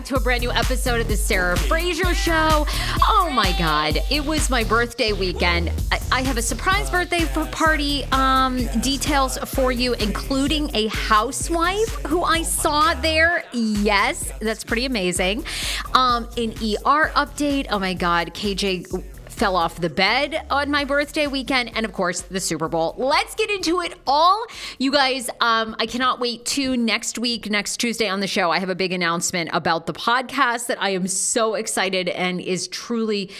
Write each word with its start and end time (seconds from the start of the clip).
Back 0.00 0.06
to 0.06 0.16
a 0.16 0.20
brand 0.20 0.40
new 0.40 0.50
episode 0.52 0.98
of 0.98 1.08
the 1.08 1.16
Sarah 1.16 1.58
Fraser 1.58 2.14
Show. 2.14 2.66
Oh 3.02 3.30
my 3.34 3.54
God, 3.58 3.98
it 4.10 4.24
was 4.24 4.48
my 4.48 4.64
birthday 4.64 5.12
weekend. 5.12 5.70
I, 5.92 6.00
I 6.10 6.22
have 6.22 6.38
a 6.38 6.42
surprise 6.42 6.90
birthday 6.90 7.26
for 7.26 7.44
party 7.46 8.04
um, 8.06 8.64
details 8.80 9.36
for 9.36 9.72
you, 9.72 9.92
including 9.94 10.74
a 10.74 10.86
housewife 10.86 11.94
who 12.06 12.22
I 12.22 12.40
saw 12.40 12.94
there. 12.94 13.44
Yes, 13.52 14.32
that's 14.40 14.64
pretty 14.64 14.86
amazing. 14.86 15.44
Um, 15.92 16.24
an 16.38 16.52
ER 16.52 17.10
update. 17.14 17.66
Oh 17.68 17.78
my 17.78 17.92
God, 17.92 18.32
KJ 18.32 19.04
fell 19.40 19.56
off 19.56 19.80
the 19.80 19.88
bed 19.88 20.44
on 20.50 20.70
my 20.70 20.84
birthday 20.84 21.26
weekend, 21.26 21.74
and 21.74 21.86
of 21.86 21.94
course, 21.94 22.20
the 22.20 22.38
Super 22.38 22.68
Bowl. 22.68 22.94
Let's 22.98 23.34
get 23.34 23.48
into 23.48 23.80
it 23.80 23.94
all. 24.06 24.44
You 24.78 24.92
guys, 24.92 25.30
um, 25.40 25.74
I 25.78 25.86
cannot 25.86 26.20
wait 26.20 26.44
to 26.44 26.76
next 26.76 27.18
week, 27.18 27.48
next 27.48 27.78
Tuesday 27.78 28.06
on 28.06 28.20
the 28.20 28.26
show. 28.26 28.50
I 28.50 28.58
have 28.58 28.68
a 28.68 28.74
big 28.74 28.92
announcement 28.92 29.48
about 29.54 29.86
the 29.86 29.94
podcast 29.94 30.66
that 30.66 30.76
I 30.78 30.90
am 30.90 31.08
so 31.08 31.54
excited 31.54 32.10
and 32.10 32.38
is 32.38 32.68
truly 32.68 33.30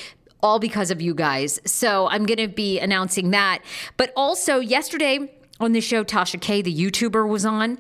all 0.43 0.59
because 0.59 0.91
of 0.91 1.03
you 1.03 1.13
guys. 1.13 1.61
So 1.67 2.09
I'm 2.09 2.25
going 2.25 2.39
to 2.39 2.49
be 2.49 2.81
announcing 2.81 3.33
that. 3.33 3.59
But 3.99 4.15
also, 4.17 4.59
yesterday 4.59 5.31
on 5.61 5.73
the 5.73 5.83
show, 5.83 6.03
Tasha 6.03 6.41
K, 6.41 6.63
the 6.63 6.75
YouTuber, 6.75 7.29
was 7.29 7.45
on. 7.45 7.77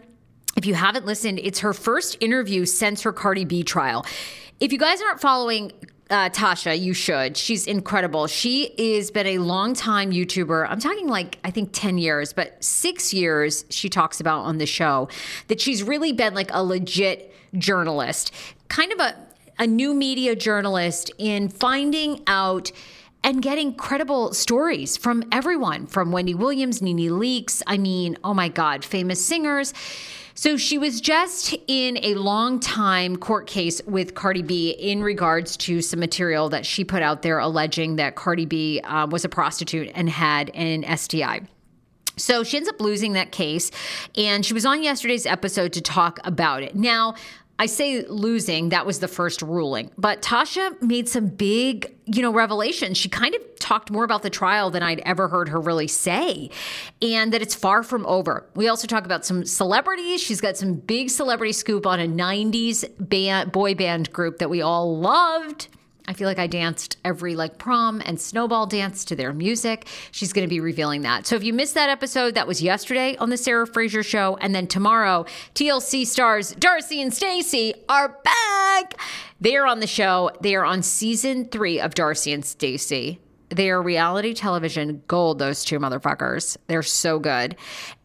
If 0.58 0.66
you 0.66 0.74
haven't 0.74 1.06
listened, 1.06 1.38
it's 1.42 1.60
her 1.60 1.72
first 1.72 2.18
interview 2.20 2.66
since 2.66 3.00
her 3.00 3.14
Cardi 3.14 3.46
B 3.46 3.62
trial. 3.62 4.04
If 4.60 4.72
you 4.72 4.78
guys 4.78 5.00
aren't 5.00 5.22
following 5.22 5.72
uh, 6.10 6.28
Tasha, 6.28 6.78
you 6.78 6.92
should. 6.92 7.36
She's 7.36 7.66
incredible. 7.66 8.26
She 8.26 8.74
has 8.78 9.10
been 9.10 9.26
a 9.26 9.38
long 9.38 9.74
time 9.74 10.10
YouTuber. 10.10 10.66
I'm 10.68 10.80
talking 10.80 11.08
like, 11.08 11.38
I 11.44 11.50
think 11.50 11.70
10 11.72 11.98
years, 11.98 12.32
but 12.32 12.62
six 12.62 13.14
years 13.14 13.64
she 13.70 13.88
talks 13.88 14.20
about 14.20 14.40
on 14.40 14.58
the 14.58 14.66
show 14.66 15.08
that 15.46 15.60
she's 15.60 15.82
really 15.82 16.12
been 16.12 16.34
like 16.34 16.50
a 16.52 16.62
legit 16.62 17.32
journalist, 17.56 18.32
kind 18.68 18.92
of 18.92 18.98
a, 19.00 19.16
a 19.58 19.66
new 19.66 19.94
media 19.94 20.34
journalist 20.34 21.12
in 21.18 21.48
finding 21.48 22.22
out 22.26 22.72
and 23.22 23.42
getting 23.42 23.74
credible 23.74 24.32
stories 24.32 24.96
from 24.96 25.22
everyone 25.30 25.86
from 25.86 26.10
Wendy 26.10 26.34
Williams, 26.34 26.80
Nene 26.82 27.10
Leakes. 27.10 27.62
I 27.66 27.78
mean, 27.78 28.16
oh 28.24 28.34
my 28.34 28.48
God, 28.48 28.84
famous 28.84 29.24
singers. 29.24 29.74
So 30.40 30.56
she 30.56 30.78
was 30.78 31.02
just 31.02 31.54
in 31.66 31.98
a 32.02 32.14
long 32.14 32.60
time 32.60 33.18
court 33.18 33.46
case 33.46 33.82
with 33.84 34.14
Cardi 34.14 34.40
B 34.40 34.70
in 34.70 35.02
regards 35.02 35.54
to 35.58 35.82
some 35.82 36.00
material 36.00 36.48
that 36.48 36.64
she 36.64 36.82
put 36.82 37.02
out 37.02 37.20
there 37.20 37.38
alleging 37.38 37.96
that 37.96 38.14
Cardi 38.14 38.46
B 38.46 38.80
uh, 38.80 39.06
was 39.06 39.22
a 39.22 39.28
prostitute 39.28 39.90
and 39.94 40.08
had 40.08 40.48
an 40.54 40.96
STI. 40.96 41.42
So 42.16 42.42
she 42.42 42.56
ends 42.56 42.70
up 42.70 42.80
losing 42.80 43.12
that 43.12 43.32
case, 43.32 43.70
and 44.16 44.42
she 44.46 44.54
was 44.54 44.64
on 44.64 44.82
yesterday's 44.82 45.26
episode 45.26 45.74
to 45.74 45.82
talk 45.82 46.18
about 46.24 46.62
it. 46.62 46.74
Now, 46.74 47.16
I 47.60 47.66
say 47.66 48.06
losing, 48.06 48.70
that 48.70 48.86
was 48.86 49.00
the 49.00 49.06
first 49.06 49.42
ruling. 49.42 49.90
But 49.98 50.22
Tasha 50.22 50.80
made 50.80 51.10
some 51.10 51.26
big, 51.26 51.94
you 52.06 52.22
know, 52.22 52.32
revelations. 52.32 52.96
She 52.96 53.10
kind 53.10 53.34
of 53.34 53.42
talked 53.58 53.90
more 53.90 54.02
about 54.02 54.22
the 54.22 54.30
trial 54.30 54.70
than 54.70 54.82
I'd 54.82 55.00
ever 55.00 55.28
heard 55.28 55.50
her 55.50 55.60
really 55.60 55.86
say, 55.86 56.48
and 57.02 57.34
that 57.34 57.42
it's 57.42 57.54
far 57.54 57.82
from 57.82 58.06
over. 58.06 58.48
We 58.54 58.68
also 58.68 58.86
talk 58.86 59.04
about 59.04 59.26
some 59.26 59.44
celebrities. 59.44 60.22
She's 60.22 60.40
got 60.40 60.56
some 60.56 60.72
big 60.72 61.10
celebrity 61.10 61.52
scoop 61.52 61.86
on 61.86 62.00
a 62.00 62.06
90s 62.06 62.86
band, 62.98 63.52
boy 63.52 63.74
band 63.74 64.10
group 64.10 64.38
that 64.38 64.48
we 64.48 64.62
all 64.62 64.98
loved. 64.98 65.68
I 66.06 66.12
feel 66.12 66.26
like 66.26 66.38
I 66.38 66.46
danced 66.46 66.96
every 67.04 67.36
like 67.36 67.58
prom 67.58 68.02
and 68.04 68.20
snowball 68.20 68.66
dance 68.66 69.04
to 69.06 69.16
their 69.16 69.32
music. 69.32 69.86
She's 70.10 70.32
going 70.32 70.46
to 70.46 70.50
be 70.50 70.60
revealing 70.60 71.02
that. 71.02 71.26
So 71.26 71.36
if 71.36 71.44
you 71.44 71.52
missed 71.52 71.74
that 71.74 71.88
episode, 71.88 72.34
that 72.34 72.46
was 72.46 72.62
yesterday 72.62 73.16
on 73.16 73.30
the 73.30 73.36
Sarah 73.36 73.66
Fraser 73.66 74.02
show 74.02 74.36
and 74.40 74.54
then 74.54 74.66
tomorrow 74.66 75.24
TLC 75.54 76.06
stars 76.06 76.52
Darcy 76.52 77.00
and 77.00 77.12
Stacey 77.12 77.74
are 77.88 78.18
back. 78.24 79.00
They 79.40 79.56
are 79.56 79.66
on 79.66 79.80
the 79.80 79.86
show. 79.86 80.30
They 80.40 80.54
are 80.54 80.64
on 80.64 80.82
season 80.82 81.46
3 81.46 81.80
of 81.80 81.94
Darcy 81.94 82.32
and 82.32 82.44
Stacey. 82.44 83.20
They 83.50 83.70
are 83.70 83.82
reality 83.82 84.32
television 84.32 85.02
gold 85.08 85.38
those 85.38 85.64
two 85.64 85.78
motherfuckers. 85.78 86.56
They're 86.68 86.82
so 86.82 87.18
good. 87.18 87.56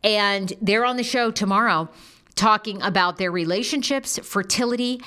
And 0.04 0.52
they're 0.62 0.86
on 0.86 0.98
the 0.98 1.04
show 1.04 1.32
tomorrow 1.32 1.90
talking 2.36 2.82
about 2.82 3.18
their 3.18 3.32
relationships, 3.32 4.20
fertility, 4.20 5.02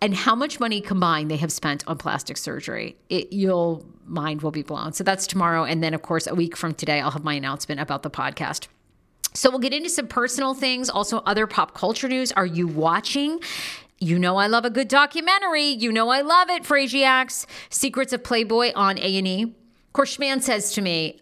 and 0.00 0.14
how 0.14 0.34
much 0.34 0.60
money 0.60 0.80
combined 0.80 1.30
they 1.30 1.36
have 1.36 1.52
spent 1.52 1.86
on 1.86 1.98
plastic 1.98 2.36
surgery. 2.36 2.96
It, 3.08 3.32
your 3.32 3.82
mind 4.06 4.42
will 4.42 4.50
be 4.50 4.62
blown. 4.62 4.92
So 4.92 5.04
that's 5.04 5.26
tomorrow. 5.26 5.64
And 5.64 5.82
then, 5.82 5.94
of 5.94 6.02
course, 6.02 6.26
a 6.26 6.34
week 6.34 6.56
from 6.56 6.74
today, 6.74 7.00
I'll 7.00 7.10
have 7.10 7.24
my 7.24 7.34
announcement 7.34 7.80
about 7.80 8.02
the 8.02 8.10
podcast. 8.10 8.68
So 9.34 9.50
we'll 9.50 9.60
get 9.60 9.72
into 9.72 9.88
some 9.88 10.08
personal 10.08 10.54
things, 10.54 10.90
also 10.90 11.18
other 11.18 11.46
pop 11.46 11.74
culture 11.74 12.08
news. 12.08 12.32
Are 12.32 12.46
you 12.46 12.66
watching? 12.66 13.40
You 14.00 14.18
know 14.18 14.36
I 14.36 14.46
love 14.46 14.64
a 14.64 14.70
good 14.70 14.88
documentary. 14.88 15.66
You 15.66 15.92
know 15.92 16.08
I 16.08 16.22
love 16.22 16.48
it, 16.48 16.64
Frasiacs. 16.64 17.46
Secrets 17.68 18.12
of 18.12 18.24
Playboy 18.24 18.72
on 18.74 18.98
A&E. 18.98 19.42
Of 19.42 19.92
course, 19.92 20.16
Schman 20.16 20.40
says 20.40 20.72
to 20.72 20.82
me, 20.82 21.20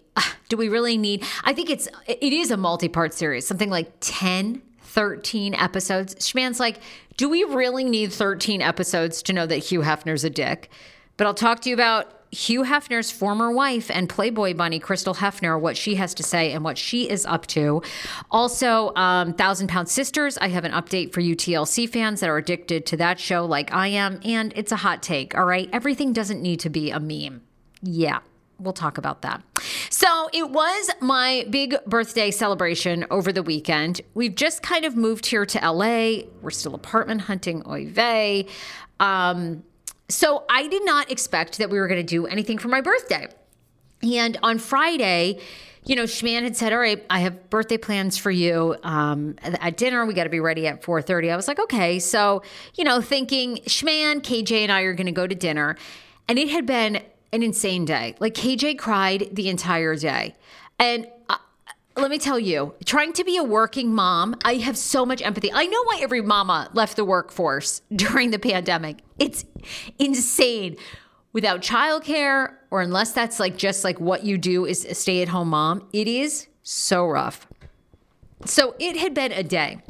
do 0.48 0.56
we 0.56 0.68
really 0.68 0.96
need 0.96 1.24
I 1.44 1.52
think 1.52 1.70
it's 1.70 1.88
it 2.06 2.32
is 2.32 2.50
a 2.50 2.56
multi-part 2.56 3.14
series, 3.14 3.46
something 3.46 3.70
like 3.70 3.92
10 4.00 4.62
13 4.88 5.54
episodes. 5.54 6.14
Schman's 6.16 6.58
like, 6.58 6.80
do 7.16 7.28
we 7.28 7.44
really 7.44 7.84
need 7.84 8.12
13 8.12 8.62
episodes 8.62 9.22
to 9.22 9.32
know 9.32 9.46
that 9.46 9.56
Hugh 9.56 9.80
Hefner's 9.80 10.24
a 10.24 10.30
dick? 10.30 10.70
But 11.16 11.26
I'll 11.26 11.34
talk 11.34 11.60
to 11.60 11.68
you 11.68 11.74
about 11.74 12.14
Hugh 12.30 12.62
Hefner's 12.62 13.10
former 13.10 13.50
wife 13.50 13.90
and 13.90 14.08
Playboy 14.08 14.54
bunny, 14.54 14.78
Crystal 14.78 15.14
Hefner, 15.14 15.58
what 15.58 15.76
she 15.76 15.94
has 15.94 16.14
to 16.14 16.22
say 16.22 16.52
and 16.52 16.62
what 16.62 16.76
she 16.76 17.08
is 17.08 17.24
up 17.24 17.46
to. 17.48 17.82
Also, 18.30 18.94
um, 18.96 19.32
Thousand 19.32 19.68
Pound 19.68 19.88
Sisters, 19.88 20.36
I 20.38 20.48
have 20.48 20.64
an 20.64 20.72
update 20.72 21.12
for 21.12 21.20
you 21.20 21.34
TLC 21.34 21.88
fans 21.88 22.20
that 22.20 22.28
are 22.28 22.36
addicted 22.36 22.84
to 22.86 22.96
that 22.98 23.18
show 23.18 23.44
like 23.46 23.72
I 23.72 23.88
am. 23.88 24.20
And 24.24 24.52
it's 24.56 24.72
a 24.72 24.76
hot 24.76 25.02
take, 25.02 25.36
all 25.36 25.46
right? 25.46 25.68
Everything 25.72 26.12
doesn't 26.12 26.42
need 26.42 26.60
to 26.60 26.70
be 26.70 26.90
a 26.90 27.00
meme. 27.00 27.42
Yeah, 27.82 28.18
we'll 28.58 28.72
talk 28.72 28.98
about 28.98 29.22
that. 29.22 29.42
So 29.90 30.28
it 30.32 30.50
was 30.50 30.90
my 31.00 31.46
big 31.50 31.76
birthday 31.86 32.30
celebration 32.30 33.06
over 33.10 33.32
the 33.32 33.42
weekend. 33.42 34.00
We've 34.14 34.34
just 34.34 34.62
kind 34.62 34.84
of 34.84 34.96
moved 34.96 35.26
here 35.26 35.46
to 35.46 35.70
LA. 35.70 36.24
We're 36.42 36.50
still 36.50 36.74
apartment 36.74 37.22
hunting, 37.22 37.62
oy 37.68 37.86
vey. 37.86 38.46
Um, 39.00 39.62
so 40.08 40.44
I 40.48 40.66
did 40.68 40.84
not 40.84 41.10
expect 41.10 41.58
that 41.58 41.70
we 41.70 41.78
were 41.78 41.86
going 41.86 42.00
to 42.00 42.06
do 42.06 42.26
anything 42.26 42.58
for 42.58 42.68
my 42.68 42.80
birthday. 42.80 43.28
And 44.02 44.38
on 44.42 44.58
Friday, 44.58 45.40
you 45.84 45.96
know, 45.96 46.04
Schman 46.04 46.42
had 46.42 46.56
said, 46.56 46.72
"All 46.72 46.78
right, 46.78 47.04
I 47.08 47.20
have 47.20 47.50
birthday 47.50 47.78
plans 47.78 48.18
for 48.18 48.30
you 48.30 48.76
um, 48.82 49.36
at 49.42 49.76
dinner. 49.76 50.04
We 50.04 50.14
got 50.14 50.24
to 50.24 50.30
be 50.30 50.40
ready 50.40 50.66
at 50.66 50.82
4:30." 50.82 51.32
I 51.32 51.36
was 51.36 51.48
like, 51.48 51.58
"Okay." 51.58 51.98
So, 51.98 52.42
you 52.74 52.84
know, 52.84 53.00
thinking 53.00 53.56
Schman, 53.66 54.20
KJ, 54.20 54.62
and 54.62 54.72
I 54.72 54.82
are 54.82 54.94
going 54.94 55.06
to 55.06 55.12
go 55.12 55.26
to 55.26 55.34
dinner, 55.34 55.76
and 56.28 56.38
it 56.38 56.50
had 56.50 56.66
been 56.66 57.00
an 57.32 57.42
insane 57.42 57.84
day. 57.84 58.14
Like 58.18 58.34
KJ 58.34 58.78
cried 58.78 59.28
the 59.32 59.48
entire 59.48 59.96
day, 59.96 60.34
and 60.78 61.08
uh, 61.28 61.36
let 61.96 62.10
me 62.10 62.18
tell 62.18 62.38
you, 62.38 62.74
trying 62.84 63.12
to 63.14 63.24
be 63.24 63.36
a 63.36 63.42
working 63.42 63.92
mom, 63.92 64.36
I 64.44 64.54
have 64.54 64.78
so 64.78 65.04
much 65.04 65.20
empathy. 65.20 65.52
I 65.52 65.66
know 65.66 65.82
why 65.84 65.98
every 66.00 66.22
mama 66.22 66.70
left 66.72 66.96
the 66.96 67.04
workforce 67.04 67.82
during 67.94 68.30
the 68.30 68.38
pandemic. 68.38 68.98
It's 69.18 69.44
insane. 69.98 70.76
Without 71.32 71.60
childcare, 71.60 72.54
or 72.70 72.80
unless 72.80 73.12
that's 73.12 73.38
like 73.38 73.56
just 73.56 73.84
like 73.84 74.00
what 74.00 74.24
you 74.24 74.38
do 74.38 74.64
is 74.64 74.84
a 74.84 74.94
stay 74.94 75.22
at 75.22 75.28
home 75.28 75.50
mom, 75.50 75.86
it 75.92 76.08
is 76.08 76.48
so 76.62 77.06
rough. 77.06 77.46
So 78.44 78.74
it 78.78 78.96
had 78.96 79.14
been 79.14 79.32
a 79.32 79.42
day. 79.42 79.82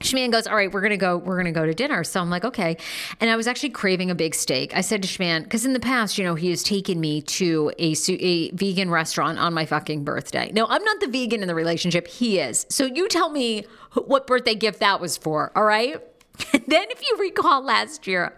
Schman 0.00 0.32
goes, 0.32 0.46
all 0.46 0.56
right, 0.56 0.72
we're 0.72 0.80
gonna 0.80 0.96
go, 0.96 1.18
we're 1.18 1.36
gonna 1.36 1.52
go 1.52 1.66
to 1.66 1.74
dinner. 1.74 2.04
So 2.04 2.20
I'm 2.20 2.30
like, 2.30 2.44
okay. 2.44 2.78
And 3.20 3.28
I 3.28 3.36
was 3.36 3.46
actually 3.46 3.70
craving 3.70 4.10
a 4.10 4.14
big 4.14 4.34
steak. 4.34 4.74
I 4.74 4.80
said 4.80 5.02
to 5.02 5.08
Schman, 5.08 5.44
because 5.44 5.66
in 5.66 5.74
the 5.74 5.80
past, 5.80 6.16
you 6.16 6.24
know, 6.24 6.34
he 6.34 6.48
has 6.50 6.62
taken 6.62 6.98
me 6.98 7.20
to 7.22 7.70
a, 7.78 7.94
a 8.08 8.50
vegan 8.52 8.90
restaurant 8.90 9.38
on 9.38 9.52
my 9.52 9.66
fucking 9.66 10.04
birthday. 10.04 10.50
No, 10.52 10.66
I'm 10.66 10.82
not 10.84 11.00
the 11.00 11.06
vegan 11.06 11.42
in 11.42 11.48
the 11.48 11.54
relationship. 11.54 12.08
He 12.08 12.38
is. 12.38 12.64
So 12.70 12.86
you 12.86 13.08
tell 13.08 13.28
me 13.28 13.66
what 13.92 14.26
birthday 14.26 14.54
gift 14.54 14.80
that 14.80 15.00
was 15.00 15.18
for. 15.18 15.52
All 15.54 15.64
right. 15.64 16.02
Then 16.52 16.86
if 16.90 17.02
you 17.02 17.18
recall 17.18 17.62
last 17.62 18.06
year, 18.06 18.34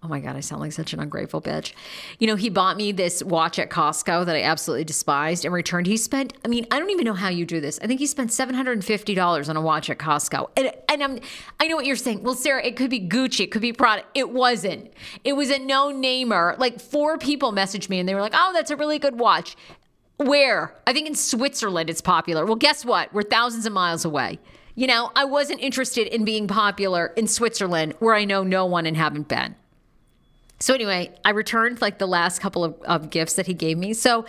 Oh 0.00 0.06
my 0.06 0.20
God, 0.20 0.36
I 0.36 0.40
sound 0.40 0.60
like 0.60 0.70
such 0.70 0.92
an 0.92 1.00
ungrateful 1.00 1.42
bitch. 1.42 1.72
You 2.20 2.28
know, 2.28 2.36
he 2.36 2.50
bought 2.50 2.76
me 2.76 2.92
this 2.92 3.20
watch 3.20 3.58
at 3.58 3.68
Costco 3.68 4.26
that 4.26 4.36
I 4.36 4.42
absolutely 4.42 4.84
despised 4.84 5.44
and 5.44 5.52
returned. 5.52 5.88
He 5.88 5.96
spent, 5.96 6.34
I 6.44 6.48
mean, 6.48 6.66
I 6.70 6.78
don't 6.78 6.90
even 6.90 7.04
know 7.04 7.14
how 7.14 7.28
you 7.28 7.44
do 7.44 7.60
this. 7.60 7.80
I 7.82 7.88
think 7.88 7.98
he 7.98 8.06
spent 8.06 8.30
$750 8.30 9.48
on 9.48 9.56
a 9.56 9.60
watch 9.60 9.90
at 9.90 9.98
Costco. 9.98 10.50
And, 10.56 10.72
and 10.88 11.02
I'm, 11.02 11.18
I 11.58 11.66
know 11.66 11.74
what 11.74 11.84
you're 11.84 11.96
saying. 11.96 12.22
Well, 12.22 12.36
Sarah, 12.36 12.64
it 12.64 12.76
could 12.76 12.90
be 12.90 13.00
Gucci, 13.00 13.40
it 13.40 13.50
could 13.50 13.60
be 13.60 13.72
Prada. 13.72 14.04
It 14.14 14.30
wasn't. 14.30 14.92
It 15.24 15.32
was 15.32 15.50
a 15.50 15.58
no 15.58 15.90
namer. 15.90 16.54
Like 16.58 16.80
four 16.80 17.18
people 17.18 17.52
messaged 17.52 17.88
me 17.88 17.98
and 17.98 18.08
they 18.08 18.14
were 18.14 18.20
like, 18.20 18.34
oh, 18.36 18.52
that's 18.52 18.70
a 18.70 18.76
really 18.76 19.00
good 19.00 19.18
watch. 19.18 19.56
Where? 20.18 20.76
I 20.86 20.92
think 20.92 21.08
in 21.08 21.16
Switzerland 21.16 21.90
it's 21.90 22.00
popular. 22.00 22.46
Well, 22.46 22.54
guess 22.54 22.84
what? 22.84 23.12
We're 23.12 23.22
thousands 23.24 23.66
of 23.66 23.72
miles 23.72 24.04
away. 24.04 24.38
You 24.76 24.86
know, 24.86 25.10
I 25.16 25.24
wasn't 25.24 25.60
interested 25.60 26.06
in 26.06 26.24
being 26.24 26.46
popular 26.46 27.08
in 27.16 27.26
Switzerland 27.26 27.94
where 27.98 28.14
I 28.14 28.24
know 28.24 28.44
no 28.44 28.64
one 28.64 28.86
and 28.86 28.96
haven't 28.96 29.26
been. 29.26 29.56
So 30.60 30.74
anyway, 30.74 31.14
I 31.24 31.30
returned 31.30 31.80
like 31.80 31.98
the 31.98 32.06
last 32.06 32.40
couple 32.40 32.64
of, 32.64 32.80
of 32.82 33.10
gifts 33.10 33.34
that 33.34 33.46
he 33.46 33.54
gave 33.54 33.78
me. 33.78 33.94
So 33.94 34.26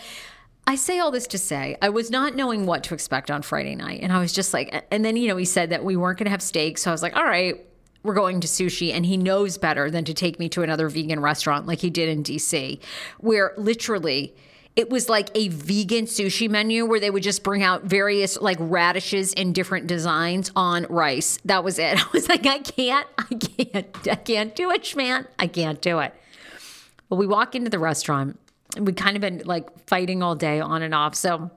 I 0.68 0.76
say 0.76 1.00
all 1.00 1.10
this 1.10 1.26
to 1.28 1.38
say 1.38 1.76
I 1.82 1.90
was 1.90 2.12
not 2.12 2.36
knowing 2.36 2.66
what 2.66 2.84
to 2.86 2.94
expect 2.94 3.32
on 3.32 3.42
Friday 3.42 3.76
night. 3.76 4.02
And 4.04 4.14
I 4.14 4.20
was 4.20 4.32
just 4.32 4.54
like, 4.54 4.86
and 4.92 5.04
then, 5.04 5.18
you 5.18 5.28
know, 5.28 5.38
he 5.38 5.46
said 5.46 5.72
that 5.72 5.84
we 5.84 5.96
weren't 5.96 6.20
going 6.20 6.26
to 6.26 6.32
have 6.32 6.42
steak. 6.42 6.78
So 6.78 6.92
I 6.92 6.94
was 6.94 7.02
like, 7.02 7.16
all 7.16 7.24
right, 7.24 7.66
we're 8.04 8.14
going 8.14 8.40
to 8.42 8.48
sushi. 8.48 8.94
And 8.94 9.06
he 9.06 9.18
knows 9.18 9.58
better 9.58 9.90
than 9.90 10.06
to 10.06 10.14
take 10.14 10.40
me 10.40 10.48
to 10.50 10.62
another 10.62 10.88
vegan 10.88 11.20
restaurant 11.20 11.66
like 11.66 11.80
he 11.80 11.90
did 11.90 12.08
in 12.10 12.24
DC, 12.24 12.80
where 13.18 13.54
literally 13.58 14.36
it 14.76 14.90
was 14.90 15.10
like 15.10 15.30
a 15.36 15.50
vegan 15.50 16.06
sushi 16.06 16.50
menu 16.50 16.86
where 16.86 17.00
they 17.00 17.10
would 17.10 17.24
just 17.24 17.44
bring 17.44 17.64
out 17.64 17.84
various 17.84 18.40
like 18.40 18.58
radishes 18.60 19.34
in 19.34 19.52
different 19.52 19.88
designs 19.88 20.52
on 20.56 20.86
rice. 20.90 21.40
That 21.46 21.64
was 21.64 21.80
it. 21.80 21.98
I 22.06 22.10
was 22.14 22.30
like, 22.30 22.46
I 22.46 22.60
can't, 22.60 23.08
I 23.18 23.36
can't, 23.36 24.08
I 24.08 24.16
can't 24.16 24.56
do 24.56 24.72
it, 24.72 24.96
man. 24.96 25.28
I 25.38 25.48
can't 25.48 25.82
do 25.82 26.00
it. 26.00 26.14
Well, 27.10 27.18
we 27.18 27.28
walk 27.28 27.56
into 27.56 27.70
the 27.70 27.80
restaurant 27.80 28.40
and 28.76 28.86
we 28.86 28.94
kind 28.94 29.16
of 29.16 29.22
been 29.22 29.42
like 29.46 29.88
fighting 29.88 30.22
all 30.22 30.36
day 30.36 30.60
on 30.60 30.82
and 30.82 30.94
off. 30.94 31.16
So 31.16 31.52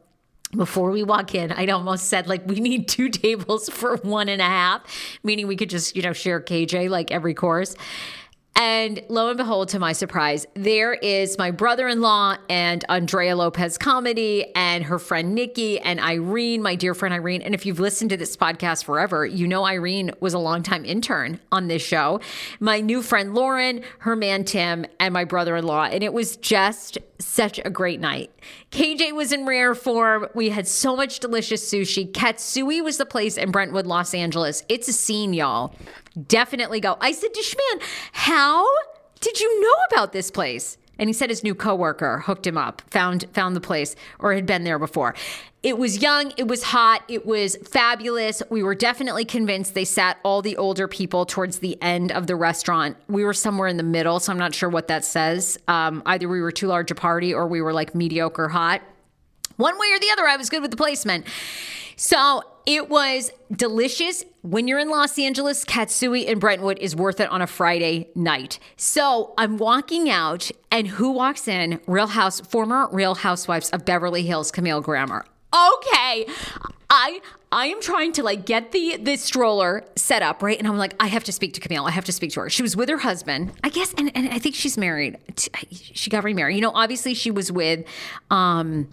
before 0.57 0.91
we 0.91 1.03
walk 1.03 1.35
in, 1.35 1.53
I'd 1.53 1.71
almost 1.71 2.07
said 2.07 2.27
like 2.27 2.47
we 2.47 2.61
need 2.61 2.89
two 2.89 3.09
tables 3.11 3.69
for 3.69 3.97
one 3.99 4.29
and 4.29 4.41
a 4.41 4.47
half, 4.47 4.83
meaning 5.23 5.47
we 5.47 5.57
could 5.57 5.71
just, 5.71 5.97
you 5.97 6.03
know, 6.03 6.13
share 6.13 6.41
KJ 6.41 6.89
like 6.89 7.11
every 7.11 7.35
course. 7.35 7.75
And 8.55 9.03
lo 9.09 9.29
and 9.29 9.39
behold, 9.39 9.71
to 9.71 9.79
my 9.79 9.93
surprise, 9.93 10.47
there 10.55 10.93
is 10.93 11.39
my 11.39 11.51
brother 11.51 11.89
in 11.89 12.03
law 12.03 12.37
and 12.51 12.85
Andrea 12.89 13.35
Lopez 13.35 13.79
comedy 13.79 14.55
and 14.55 14.85
her 14.85 14.99
friend 14.99 15.35
Nikki 15.35 15.81
and 15.81 15.99
Irene, 15.99 16.63
my 16.63 16.75
dear 16.75 16.93
friend 16.93 17.15
Irene. 17.15 17.41
And 17.41 17.55
if 17.55 17.65
you've 17.65 17.81
listened 17.81 18.11
to 18.11 18.17
this 18.17 18.37
podcast 18.37 18.85
forever, 18.85 19.25
you 19.25 19.49
know 19.49 19.65
Irene 19.65 20.11
was 20.21 20.35
a 20.35 20.39
longtime 20.39 20.85
intern 20.85 21.41
on 21.51 21.69
this 21.69 21.83
show. 21.83 22.21
My 22.61 22.81
new 22.81 23.01
friend 23.03 23.35
Lauren, 23.35 23.83
her 24.01 24.17
man 24.17 24.45
Tim, 24.45 24.85
and 25.01 25.15
my 25.15 25.25
brother 25.25 25.57
in 25.57 25.65
law. 25.65 25.85
And 25.85 26.05
it 26.05 26.13
was 26.13 26.37
just 26.37 26.99
such 27.19 27.59
a 27.65 27.71
great 27.71 28.01
night. 28.01 28.31
KJ 28.71 29.13
was 29.13 29.33
in 29.33 29.47
rare 29.47 29.75
form. 29.75 30.27
We 30.35 30.51
had 30.51 30.67
so 30.69 30.95
much 30.95 31.21
delicious 31.21 31.69
sushi. 31.69 32.11
Katsuya 32.11 32.85
was 32.85 32.99
the 32.99 33.07
place 33.07 33.37
in 33.37 33.51
Brentwood, 33.51 33.87
Los 33.87 34.13
Angeles. 34.13 34.63
It's 34.69 34.89
a 34.89 34.93
scene, 34.93 35.33
y'all. 35.33 35.75
Definitely 36.27 36.81
go. 36.81 36.97
I 37.01 37.13
said 37.13 37.33
to 37.35 37.41
Schman, 37.41 37.83
how 38.13 38.67
did 39.21 39.41
you 39.41 39.61
know 39.61 39.75
about 39.91 40.13
this 40.13 40.31
place? 40.31 40.77
And 40.99 41.09
he 41.09 41.13
said 41.13 41.31
his 41.31 41.43
new 41.43 41.55
coworker 41.55 42.19
hooked 42.19 42.47
him 42.47 42.59
up, 42.59 42.83
found 42.91 43.25
found 43.33 43.57
the 43.57 43.61
place, 43.61 43.97
or 44.19 44.35
had 44.35 44.47
been 44.47 44.65
there 44.65 44.79
before. 44.79 45.15
It 45.63 45.79
was 45.79 46.03
young, 46.03 46.33
it 46.37 46.49
was 46.49 46.63
hot, 46.65 47.03
it 47.09 47.25
was 47.25 47.57
fabulous. 47.57 48.43
We 48.51 48.63
were 48.63 48.75
definitely 48.75 49.25
convinced 49.25 49.75
they 49.75 49.85
sat 49.85 50.19
all 50.23 50.43
the 50.43 50.57
older 50.57 50.87
people 50.89 51.25
towards 51.25 51.61
the 51.61 51.81
end 51.81 52.13
of 52.13 52.27
the 52.27 52.37
restaurant. 52.37 52.97
We 53.09 53.25
were 53.25 53.33
somewhere 53.33 53.69
in 53.69 53.79
the 53.79 53.83
middle, 53.83 54.21
so 54.21 54.33
I'm 54.33 54.39
not 54.39 54.55
sure 54.55 54.69
what 54.69 54.89
that 54.89 55.05
says. 55.05 55.59
Um, 55.67 56.03
either 56.05 56.29
we 56.29 56.41
were 56.41 56.53
too 56.53 56.67
large 56.67 56.91
a 56.91 56.95
party 56.95 57.33
or 57.33 57.47
we 57.47 57.63
were 57.63 57.73
like 57.73 57.95
mediocre 57.95 58.49
hot. 58.49 58.83
One 59.57 59.79
way 59.79 59.87
or 59.93 59.99
the 59.99 60.11
other, 60.11 60.27
I 60.27 60.37
was 60.37 60.51
good 60.51 60.63
with 60.63 60.73
the 60.73 60.77
placement. 60.77 61.27
So 61.97 62.43
it 62.67 62.89
was 62.89 63.31
delicious. 63.51 64.25
When 64.43 64.67
you're 64.69 64.79
in 64.79 64.89
Los 64.89 65.19
Angeles, 65.19 65.65
Katsuya 65.65 66.27
in 66.27 66.39
Brentwood 66.39 66.79
is 66.79 66.97
worth 66.97 67.21
it 67.21 67.29
on 67.31 67.43
a 67.43 67.47
Friday 67.47 68.09
night. 68.15 68.59
So 68.77 69.35
I'm 69.39 69.57
walking 69.57 70.11
out, 70.11 70.51
and 70.71 70.87
who 70.89 71.13
walks 71.13 71.47
in? 71.47 71.81
Real 71.87 72.09
House, 72.09 72.41
former 72.41 72.89
Real 72.93 73.15
Housewives 73.15 73.71
of 73.71 73.85
Beverly 73.85 74.23
Hills, 74.23 74.51
Camille 74.51 74.81
Grammer 74.81 75.25
okay. 75.53 76.27
I 76.91 77.21
I 77.51 77.67
am 77.67 77.81
trying 77.81 78.13
to 78.13 78.23
like 78.23 78.47
get 78.47 78.73
the 78.73 78.97
the 78.97 79.17
stroller 79.17 79.85
set 79.97 80.23
up, 80.23 80.43
right? 80.43 80.59
And 80.59 80.67
I'm 80.67 80.77
like, 80.77 80.95
I 81.01 81.07
have 81.07 81.25
to 81.25 81.33
speak 81.33 81.55
to 81.55 81.61
Camille. 81.61 81.87
I 81.87 81.91
have 81.91 82.05
to 82.07 82.13
speak 82.13 82.33
to 82.33 82.41
her. 82.41 82.51
She 82.51 82.63
was 82.63 82.77
with 82.77 82.89
her 82.89 82.99
husband, 82.99 83.53
I 83.63 83.69
guess, 83.69 83.95
and, 83.97 84.11
and 84.15 84.29
I 84.29 84.39
think 84.39 84.55
she's 84.55 84.77
married. 84.77 85.19
She 85.71 86.11
got 86.11 86.25
remarried. 86.25 86.57
You 86.57 86.63
know, 86.63 86.73
obviously 86.75 87.15
she 87.15 87.31
was 87.31 87.51
with 87.51 87.87
um 88.31 88.89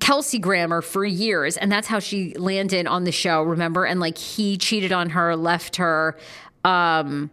Kelsey 0.00 0.38
Grammer 0.38 0.82
for 0.82 1.04
years, 1.04 1.56
and 1.56 1.70
that's 1.70 1.86
how 1.86 1.98
she 1.98 2.34
landed 2.34 2.86
on 2.86 3.04
the 3.04 3.12
show, 3.12 3.42
remember? 3.42 3.84
And 3.84 4.00
like 4.00 4.18
he 4.18 4.56
cheated 4.56 4.92
on 4.92 5.10
her, 5.10 5.36
left 5.36 5.76
her. 5.76 6.16
Um 6.64 7.30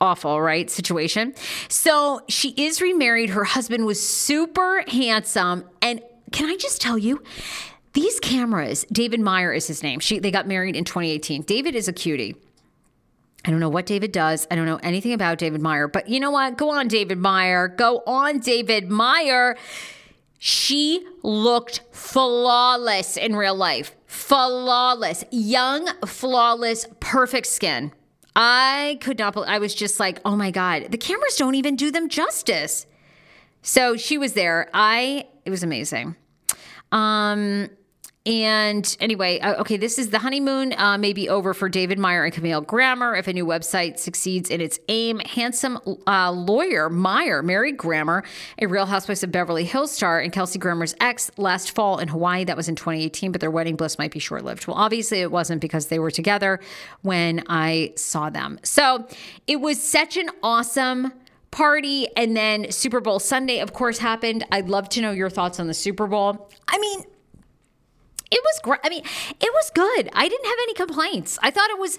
awful, 0.00 0.40
right? 0.40 0.70
Situation. 0.70 1.34
So 1.68 2.20
she 2.28 2.50
is 2.50 2.80
remarried. 2.80 3.30
Her 3.30 3.44
husband 3.44 3.84
was 3.84 4.00
super 4.00 4.84
handsome. 4.88 5.64
And 5.82 6.00
can 6.32 6.48
I 6.48 6.56
just 6.56 6.80
tell 6.80 6.98
you, 6.98 7.22
these 7.94 8.20
cameras, 8.20 8.86
David 8.92 9.20
Meyer 9.20 9.52
is 9.52 9.66
his 9.66 9.82
name. 9.82 9.98
She, 10.00 10.18
they 10.18 10.30
got 10.30 10.46
married 10.46 10.76
in 10.76 10.84
2018. 10.84 11.42
David 11.42 11.74
is 11.74 11.88
a 11.88 11.92
cutie. 11.92 12.36
I 13.44 13.50
don't 13.50 13.60
know 13.60 13.68
what 13.68 13.86
David 13.86 14.12
does. 14.12 14.46
I 14.50 14.56
don't 14.56 14.66
know 14.66 14.80
anything 14.82 15.12
about 15.12 15.38
David 15.38 15.62
Meyer, 15.62 15.88
but 15.88 16.08
you 16.08 16.20
know 16.20 16.30
what? 16.30 16.58
Go 16.58 16.70
on, 16.70 16.88
David 16.88 17.18
Meyer. 17.18 17.68
Go 17.68 18.02
on, 18.06 18.40
David 18.40 18.90
Meyer. 18.90 19.56
She 20.38 21.04
looked 21.22 21.82
flawless 21.90 23.16
in 23.16 23.34
real 23.34 23.54
life. 23.54 23.94
Flawless. 24.06 25.24
Young, 25.30 25.88
flawless, 26.06 26.86
perfect 27.00 27.46
skin. 27.46 27.92
I 28.36 28.98
could 29.00 29.18
not 29.18 29.32
believe, 29.34 29.48
I 29.48 29.58
was 29.58 29.74
just 29.74 29.98
like, 29.98 30.20
oh 30.24 30.36
my 30.36 30.52
God, 30.52 30.92
the 30.92 30.98
cameras 30.98 31.36
don't 31.36 31.56
even 31.56 31.74
do 31.74 31.90
them 31.90 32.08
justice. 32.08 32.86
So 33.62 33.96
she 33.96 34.16
was 34.16 34.34
there. 34.34 34.70
I, 34.72 35.26
it 35.44 35.50
was 35.50 35.64
amazing. 35.64 36.14
Um, 36.92 37.68
and 38.28 38.94
anyway, 39.00 39.38
uh, 39.38 39.58
okay, 39.62 39.78
this 39.78 39.98
is 39.98 40.10
the 40.10 40.18
honeymoon 40.18 40.74
uh, 40.76 40.98
may 40.98 41.14
be 41.14 41.30
over 41.30 41.54
for 41.54 41.70
David 41.70 41.98
Meyer 41.98 42.24
and 42.24 42.32
Camille 42.34 42.60
Grammer 42.60 43.14
if 43.14 43.26
a 43.26 43.32
new 43.32 43.46
website 43.46 43.98
succeeds 43.98 44.50
in 44.50 44.60
its 44.60 44.78
aim. 44.88 45.18
Handsome 45.20 45.78
uh, 46.06 46.30
lawyer 46.30 46.90
Meyer 46.90 47.42
married 47.42 47.78
Grammer, 47.78 48.22
a 48.60 48.66
Real 48.66 48.84
Housewives 48.84 49.22
of 49.22 49.32
Beverly 49.32 49.64
Hills 49.64 49.90
star, 49.90 50.20
and 50.20 50.30
Kelsey 50.30 50.58
Grammer's 50.58 50.94
ex 51.00 51.30
last 51.38 51.70
fall 51.70 52.00
in 52.00 52.08
Hawaii. 52.08 52.44
That 52.44 52.54
was 52.54 52.68
in 52.68 52.76
2018, 52.76 53.32
but 53.32 53.40
their 53.40 53.50
wedding 53.50 53.76
bliss 53.76 53.98
might 53.98 54.10
be 54.10 54.18
short 54.18 54.44
lived. 54.44 54.66
Well, 54.66 54.76
obviously, 54.76 55.22
it 55.22 55.32
wasn't 55.32 55.62
because 55.62 55.86
they 55.86 55.98
were 55.98 56.10
together 56.10 56.60
when 57.00 57.42
I 57.48 57.94
saw 57.96 58.28
them. 58.28 58.60
So 58.62 59.08
it 59.46 59.62
was 59.62 59.82
such 59.82 60.18
an 60.18 60.28
awesome 60.42 61.14
party. 61.50 62.08
And 62.14 62.36
then 62.36 62.70
Super 62.72 63.00
Bowl 63.00 63.20
Sunday, 63.20 63.60
of 63.60 63.72
course, 63.72 63.96
happened. 63.96 64.44
I'd 64.52 64.68
love 64.68 64.90
to 64.90 65.00
know 65.00 65.12
your 65.12 65.30
thoughts 65.30 65.58
on 65.58 65.66
the 65.66 65.72
Super 65.72 66.06
Bowl. 66.06 66.50
I 66.68 66.76
mean, 66.78 67.04
it 68.30 68.40
was 68.42 68.60
great. 68.62 68.80
I 68.84 68.88
mean, 68.88 69.02
it 69.40 69.52
was 69.52 69.70
good. 69.74 70.10
I 70.12 70.28
didn't 70.28 70.46
have 70.46 70.58
any 70.62 70.74
complaints. 70.74 71.38
I 71.42 71.50
thought 71.50 71.70
it 71.70 71.78
was 71.78 71.98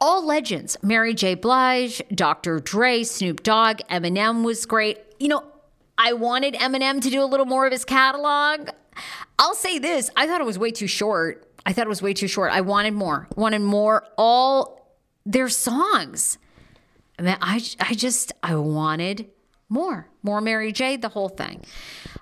all 0.00 0.24
legends. 0.24 0.76
Mary 0.82 1.14
J. 1.14 1.34
Blige, 1.34 2.02
Dr. 2.14 2.60
Dre, 2.60 3.04
Snoop 3.04 3.42
Dogg, 3.42 3.80
Eminem 3.90 4.44
was 4.44 4.66
great. 4.66 4.98
You 5.18 5.28
know, 5.28 5.44
I 5.96 6.12
wanted 6.12 6.54
Eminem 6.54 7.02
to 7.02 7.10
do 7.10 7.22
a 7.22 7.26
little 7.26 7.46
more 7.46 7.66
of 7.66 7.72
his 7.72 7.84
catalog. 7.84 8.70
I'll 9.38 9.54
say 9.54 9.78
this 9.78 10.10
I 10.16 10.26
thought 10.26 10.40
it 10.40 10.46
was 10.46 10.58
way 10.58 10.70
too 10.70 10.86
short. 10.86 11.44
I 11.66 11.72
thought 11.72 11.86
it 11.86 11.90
was 11.90 12.02
way 12.02 12.14
too 12.14 12.28
short. 12.28 12.52
I 12.52 12.62
wanted 12.62 12.94
more, 12.94 13.28
wanted 13.36 13.60
more, 13.60 14.06
all 14.16 14.96
their 15.26 15.48
songs. 15.48 16.38
I 17.18 17.22
mean, 17.22 17.36
I, 17.40 17.60
I 17.80 17.94
just, 17.94 18.32
I 18.42 18.54
wanted 18.54 19.28
more, 19.68 20.08
more 20.22 20.40
Mary 20.40 20.72
J, 20.72 20.96
the 20.96 21.10
whole 21.10 21.28
thing. 21.28 21.64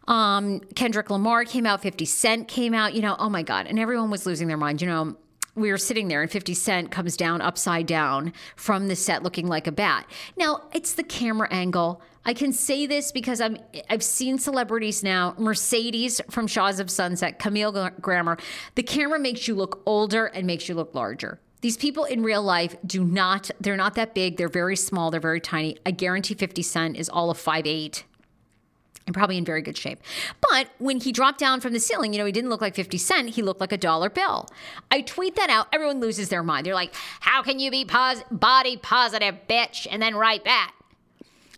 Um, 0.09 0.61
Kendrick 0.75 1.11
Lamar 1.11 1.45
came 1.45 1.67
out, 1.67 1.83
50 1.83 2.05
Cent 2.05 2.49
came 2.49 2.75
out, 2.75 2.95
you 2.95 3.03
know, 3.03 3.17
oh 3.19 3.29
my 3.29 3.43
God. 3.43 3.67
And 3.67 3.79
everyone 3.79 4.11
was 4.11 4.27
losing 4.27 4.49
their 4.49 4.57
mind. 4.57 4.81
You 4.81 4.89
know, 4.89 5.17
we 5.57 5.71
were 5.71 5.79
sitting 5.79 6.09
there 6.09 6.23
and 6.23 6.31
50 6.31 6.55
Cent 6.55 6.91
comes 6.91 7.17
down 7.17 7.41
upside 7.41 7.87
down 7.87 8.33
from 8.55 8.89
the 8.89 8.95
set 8.95 9.23
looking 9.23 9.49
like 9.49 9.67
a 9.67 9.73
bat. 9.73 10.07
Now, 10.37 10.69
it's 10.73 10.93
the 10.93 11.03
camera 11.03 11.49
angle. 11.51 12.03
I 12.25 12.35
can 12.35 12.53
say 12.53 12.87
this 12.87 13.11
because 13.11 13.41
I'm 13.41 13.57
I've 13.89 14.03
seen 14.03 14.39
celebrities 14.39 15.03
now, 15.03 15.35
Mercedes 15.39 16.21
from 16.31 16.47
Shahs 16.47 16.79
of 16.79 16.91
Sunset, 16.91 17.39
Camille 17.39 17.91
Grammer. 18.01 18.37
The 18.75 18.83
camera 18.83 19.19
makes 19.19 19.49
you 19.49 19.55
look 19.55 19.83
older 19.87 20.27
and 20.27 20.47
makes 20.47 20.69
you 20.69 20.75
look 20.75 20.95
larger. 20.95 21.41
These 21.63 21.79
people 21.79 22.05
in 22.05 22.23
real 22.23 22.43
life 22.43 22.77
do 22.85 23.03
not, 23.03 23.51
they're 23.61 23.77
not 23.77 23.95
that 23.95 24.15
big. 24.15 24.37
They're 24.37 24.49
very 24.49 24.77
small. 24.77 25.11
They're 25.11 25.21
very 25.21 25.41
tiny. 25.41 25.79
I 25.87 25.91
guarantee 25.91 26.35
50 26.35 26.63
Cent 26.63 26.97
is 26.97 27.09
all 27.09 27.31
of 27.31 27.39
5'8 27.39 28.03
and 29.07 29.15
probably 29.15 29.39
in 29.39 29.45
very 29.45 29.63
good 29.63 29.77
shape. 29.77 30.01
But 30.41 30.69
when 30.79 31.01
he 31.01 31.13
dropped 31.13 31.39
down 31.39 31.61
from 31.61 31.73
the 31.73 31.81
ceiling, 31.81 32.13
you 32.13 32.19
know, 32.19 32.27
he 32.27 32.33
didn't 32.33 32.51
look 32.51 32.61
like 32.61 32.75
50 32.75 32.99
Cent. 32.99 33.31
He 33.31 33.43
looked 33.43 33.61
like 33.61 33.73
a 33.73 33.79
dollar 33.79 34.11
bill. 34.11 34.49
I 34.91 35.01
tweet 35.01 35.37
that 35.37 35.49
out. 35.49 35.69
Everyone 35.73 36.01
loses 36.01 36.29
their 36.29 36.43
mind. 36.43 36.67
They're 36.67 36.75
like, 36.75 36.95
how 37.21 37.43
can 37.43 37.59
you 37.59 37.71
be 37.71 37.85
pos- 37.85 38.25
body 38.31 38.77
positive, 38.77 39.37
bitch? 39.49 39.87
And 39.91 40.03
then 40.03 40.17
write 40.17 40.45
back. 40.45 40.75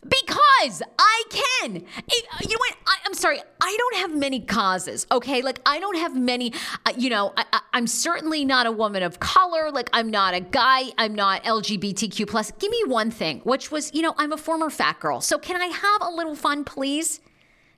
Because 0.02 0.80
I 0.98 1.24
can. 1.28 1.76
It, 1.76 2.26
you 2.42 2.50
know 2.50 2.58
what? 2.58 2.76
I, 2.86 2.96
am 3.06 3.14
sorry. 3.14 3.40
I 3.60 3.76
don't 3.76 3.96
have 3.96 4.16
many 4.16 4.40
causes. 4.40 5.06
Okay, 5.10 5.42
like 5.42 5.60
I 5.66 5.80
don't 5.80 5.96
have 5.96 6.14
many. 6.14 6.52
Uh, 6.86 6.92
you 6.96 7.10
know, 7.10 7.32
I, 7.36 7.60
am 7.72 7.88
certainly 7.88 8.44
not 8.44 8.66
a 8.66 8.72
woman 8.72 9.02
of 9.02 9.18
color. 9.18 9.72
Like 9.72 9.90
I'm 9.92 10.08
not 10.08 10.34
a 10.34 10.40
guy. 10.40 10.84
I'm 10.98 11.16
not 11.16 11.42
LGBTQ 11.42 12.28
plus. 12.28 12.52
Give 12.52 12.70
me 12.70 12.82
one 12.86 13.10
thing, 13.10 13.40
which 13.40 13.72
was, 13.72 13.92
you 13.92 14.02
know, 14.02 14.14
I'm 14.18 14.32
a 14.32 14.36
former 14.36 14.70
fat 14.70 15.00
girl. 15.00 15.20
So 15.20 15.36
can 15.36 15.60
I 15.60 15.66
have 15.66 16.02
a 16.02 16.10
little 16.14 16.36
fun, 16.36 16.64
please? 16.64 17.20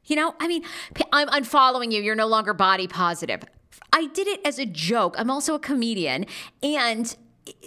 You 0.04 0.16
know, 0.16 0.34
I 0.40 0.48
mean, 0.48 0.62
I'm 1.12 1.28
unfollowing 1.28 1.92
you. 1.92 2.02
You're 2.02 2.14
no 2.14 2.26
longer 2.26 2.54
body 2.54 2.86
positive. 2.86 3.42
I 3.92 4.06
did 4.06 4.26
it 4.26 4.40
as 4.44 4.58
a 4.58 4.66
joke. 4.66 5.14
I'm 5.18 5.30
also 5.30 5.54
a 5.54 5.58
comedian, 5.58 6.26
and 6.62 7.14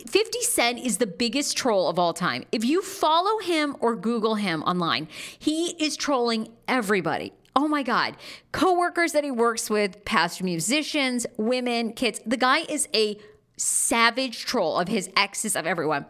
50 0.07 0.41
Cent 0.41 0.79
is 0.79 0.97
the 0.97 1.07
biggest 1.07 1.57
troll 1.57 1.89
of 1.89 1.99
all 1.99 2.13
time. 2.13 2.45
If 2.51 2.63
you 2.63 2.81
follow 2.81 3.39
him 3.39 3.75
or 3.79 3.95
Google 3.95 4.35
him 4.35 4.63
online, 4.63 5.07
he 5.37 5.75
is 5.83 5.97
trolling 5.97 6.49
everybody. 6.67 7.33
Oh 7.55 7.67
my 7.67 7.83
God. 7.83 8.15
Coworkers 8.51 9.11
that 9.11 9.23
he 9.23 9.31
works 9.31 9.69
with, 9.69 10.05
past 10.05 10.41
musicians, 10.41 11.25
women, 11.37 11.93
kids. 11.93 12.19
The 12.25 12.37
guy 12.37 12.59
is 12.59 12.87
a 12.95 13.17
savage 13.57 14.45
troll 14.45 14.79
of 14.79 14.87
his 14.87 15.09
exes, 15.15 15.55
of 15.55 15.67
everyone. 15.67 16.05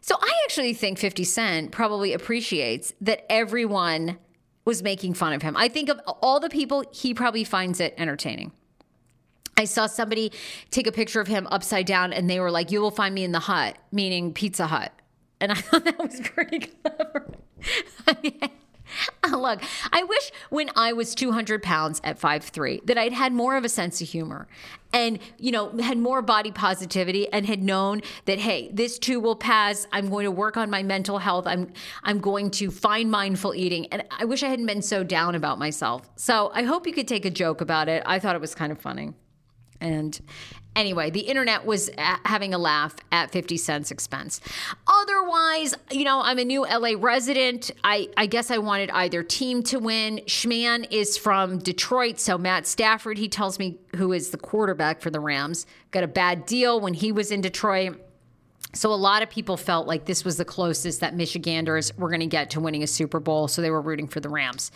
So 0.00 0.16
I 0.20 0.32
actually 0.44 0.72
think 0.74 0.98
50 0.98 1.24
Cent 1.24 1.72
probably 1.72 2.12
appreciates 2.12 2.94
that 3.00 3.30
everyone 3.30 4.18
was 4.68 4.82
making 4.82 5.14
fun 5.14 5.32
of 5.32 5.40
him. 5.40 5.56
I 5.56 5.68
think 5.68 5.88
of 5.88 5.98
all 6.20 6.40
the 6.40 6.50
people, 6.50 6.84
he 6.92 7.14
probably 7.14 7.42
finds 7.42 7.80
it 7.80 7.94
entertaining. 7.96 8.52
I 9.56 9.64
saw 9.64 9.86
somebody 9.86 10.30
take 10.70 10.86
a 10.86 10.92
picture 10.92 11.22
of 11.22 11.26
him 11.26 11.48
upside 11.50 11.86
down 11.86 12.12
and 12.12 12.28
they 12.28 12.38
were 12.38 12.50
like, 12.50 12.70
You 12.70 12.82
will 12.82 12.90
find 12.90 13.14
me 13.14 13.24
in 13.24 13.32
the 13.32 13.38
hut, 13.40 13.78
meaning 13.90 14.34
Pizza 14.34 14.66
Hut. 14.66 14.92
And 15.40 15.52
I 15.52 15.54
thought 15.56 15.86
that 15.86 15.98
was 15.98 16.20
pretty 16.20 16.58
clever. 16.84 17.32
Look, 19.30 19.62
I 19.92 20.02
wish 20.04 20.30
when 20.50 20.70
I 20.76 20.92
was 20.92 21.14
200 21.14 21.62
pounds 21.62 22.00
at 22.04 22.20
5'3 22.20 22.86
that 22.86 22.98
I'd 22.98 23.12
had 23.12 23.32
more 23.32 23.56
of 23.56 23.64
a 23.64 23.68
sense 23.68 24.00
of 24.00 24.08
humor 24.08 24.48
and, 24.92 25.18
you 25.38 25.52
know, 25.52 25.76
had 25.78 25.98
more 25.98 26.22
body 26.22 26.50
positivity 26.50 27.30
and 27.32 27.46
had 27.46 27.62
known 27.62 28.00
that, 28.24 28.38
hey, 28.38 28.70
this 28.72 28.98
too 28.98 29.20
will 29.20 29.36
pass. 29.36 29.86
I'm 29.92 30.08
going 30.08 30.24
to 30.24 30.30
work 30.30 30.56
on 30.56 30.70
my 30.70 30.82
mental 30.82 31.18
health. 31.18 31.46
I'm, 31.46 31.72
I'm 32.02 32.20
going 32.20 32.50
to 32.52 32.70
find 32.70 33.10
mindful 33.10 33.54
eating. 33.54 33.86
And 33.92 34.04
I 34.18 34.24
wish 34.24 34.42
I 34.42 34.48
hadn't 34.48 34.66
been 34.66 34.82
so 34.82 35.04
down 35.04 35.34
about 35.34 35.58
myself. 35.58 36.08
So 36.16 36.50
I 36.54 36.62
hope 36.62 36.86
you 36.86 36.92
could 36.92 37.08
take 37.08 37.24
a 37.24 37.30
joke 37.30 37.60
about 37.60 37.88
it. 37.88 38.02
I 38.06 38.18
thought 38.18 38.34
it 38.34 38.40
was 38.40 38.54
kind 38.54 38.72
of 38.72 38.80
funny. 38.80 39.12
And 39.80 40.20
anyway, 40.76 41.10
the 41.10 41.20
internet 41.20 41.66
was 41.66 41.90
having 41.96 42.54
a 42.54 42.58
laugh 42.58 42.96
at 43.12 43.30
50 43.30 43.56
Cent's 43.56 43.90
expense. 43.90 44.40
Otherwise, 44.86 45.74
you 45.90 46.04
know, 46.04 46.20
I'm 46.22 46.38
a 46.38 46.44
new 46.44 46.62
LA 46.62 46.92
resident. 46.96 47.70
I, 47.84 48.08
I 48.16 48.26
guess 48.26 48.50
I 48.50 48.58
wanted 48.58 48.90
either 48.90 49.22
team 49.22 49.62
to 49.64 49.78
win. 49.78 50.20
Schman 50.26 50.86
is 50.90 51.16
from 51.16 51.58
Detroit. 51.58 52.18
So 52.20 52.38
Matt 52.38 52.66
Stafford, 52.66 53.18
he 53.18 53.28
tells 53.28 53.58
me, 53.58 53.78
who 53.96 54.12
is 54.12 54.30
the 54.30 54.38
quarterback 54.38 55.00
for 55.00 55.10
the 55.10 55.20
Rams, 55.20 55.66
got 55.90 56.04
a 56.04 56.08
bad 56.08 56.46
deal 56.46 56.80
when 56.80 56.94
he 56.94 57.12
was 57.12 57.30
in 57.30 57.40
Detroit. 57.40 58.00
So 58.74 58.92
a 58.92 58.94
lot 58.94 59.22
of 59.22 59.30
people 59.30 59.56
felt 59.56 59.86
like 59.86 60.04
this 60.04 60.24
was 60.24 60.36
the 60.36 60.44
closest 60.44 61.00
that 61.00 61.16
Michiganders 61.16 61.96
were 61.96 62.08
going 62.08 62.20
to 62.20 62.26
get 62.26 62.50
to 62.50 62.60
winning 62.60 62.82
a 62.82 62.86
Super 62.86 63.18
Bowl. 63.18 63.48
So 63.48 63.62
they 63.62 63.70
were 63.70 63.80
rooting 63.80 64.08
for 64.08 64.20
the 64.20 64.28
Rams. 64.28 64.70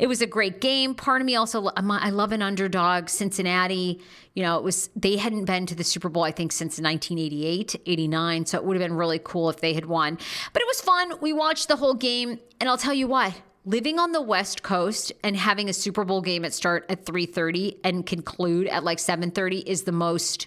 It 0.00 0.08
was 0.08 0.22
a 0.22 0.26
great 0.26 0.62
game. 0.62 0.94
Part 0.94 1.20
of 1.20 1.26
me 1.26 1.36
also, 1.36 1.68
I 1.76 2.08
love 2.08 2.32
an 2.32 2.40
underdog. 2.40 3.10
Cincinnati, 3.10 4.00
you 4.34 4.42
know, 4.42 4.56
it 4.56 4.64
was, 4.64 4.88
they 4.96 5.18
hadn't 5.18 5.44
been 5.44 5.66
to 5.66 5.74
the 5.74 5.84
Super 5.84 6.08
Bowl, 6.08 6.24
I 6.24 6.32
think, 6.32 6.52
since 6.52 6.80
1988, 6.80 7.76
89. 7.84 8.46
So 8.46 8.56
it 8.56 8.64
would 8.64 8.80
have 8.80 8.88
been 8.88 8.96
really 8.96 9.20
cool 9.22 9.50
if 9.50 9.60
they 9.60 9.74
had 9.74 9.84
won. 9.84 10.18
But 10.54 10.62
it 10.62 10.66
was 10.66 10.80
fun. 10.80 11.20
We 11.20 11.34
watched 11.34 11.68
the 11.68 11.76
whole 11.76 11.92
game. 11.92 12.38
And 12.58 12.70
I'll 12.70 12.78
tell 12.78 12.94
you 12.94 13.08
what, 13.08 13.34
living 13.66 13.98
on 13.98 14.12
the 14.12 14.22
west 14.22 14.62
coast 14.62 15.12
and 15.22 15.36
having 15.36 15.68
a 15.68 15.72
super 15.72 16.04
bowl 16.04 16.22
game 16.22 16.46
at 16.46 16.54
start 16.54 16.86
at 16.88 17.04
3.30 17.04 17.78
and 17.84 18.06
conclude 18.06 18.68
at 18.68 18.84
like 18.84 18.98
7.30 18.98 19.64
is 19.66 19.82
the 19.82 19.92
most 19.92 20.46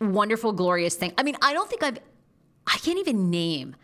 wonderful 0.00 0.52
glorious 0.52 0.96
thing 0.96 1.12
i 1.16 1.22
mean 1.22 1.36
i 1.42 1.52
don't 1.52 1.70
think 1.70 1.82
i've 1.84 1.98
i 2.66 2.76
can't 2.78 2.98
even 2.98 3.30
name 3.30 3.76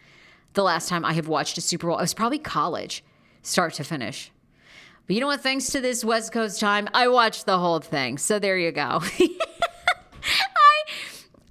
the 0.55 0.65
last 0.65 0.89
time 0.89 1.05
i 1.05 1.13
have 1.13 1.29
watched 1.29 1.57
a 1.59 1.61
super 1.61 1.87
bowl 1.87 1.97
it 1.99 2.01
was 2.01 2.15
probably 2.15 2.39
college 2.39 3.05
start 3.43 3.73
to 3.75 3.85
finish 3.85 4.33
but 5.09 5.15
you 5.15 5.23
know 5.23 5.27
what? 5.27 5.41
Thanks 5.41 5.69
to 5.69 5.81
this 5.81 6.05
West 6.05 6.33
Coast 6.33 6.61
time, 6.61 6.87
I 6.93 7.09
watched 7.09 7.47
the 7.47 7.59
whole 7.59 7.81
thing. 7.81 8.19
So 8.19 8.39
there 8.39 8.59
you 8.59 8.71
go. 8.71 8.83
I 8.83 8.99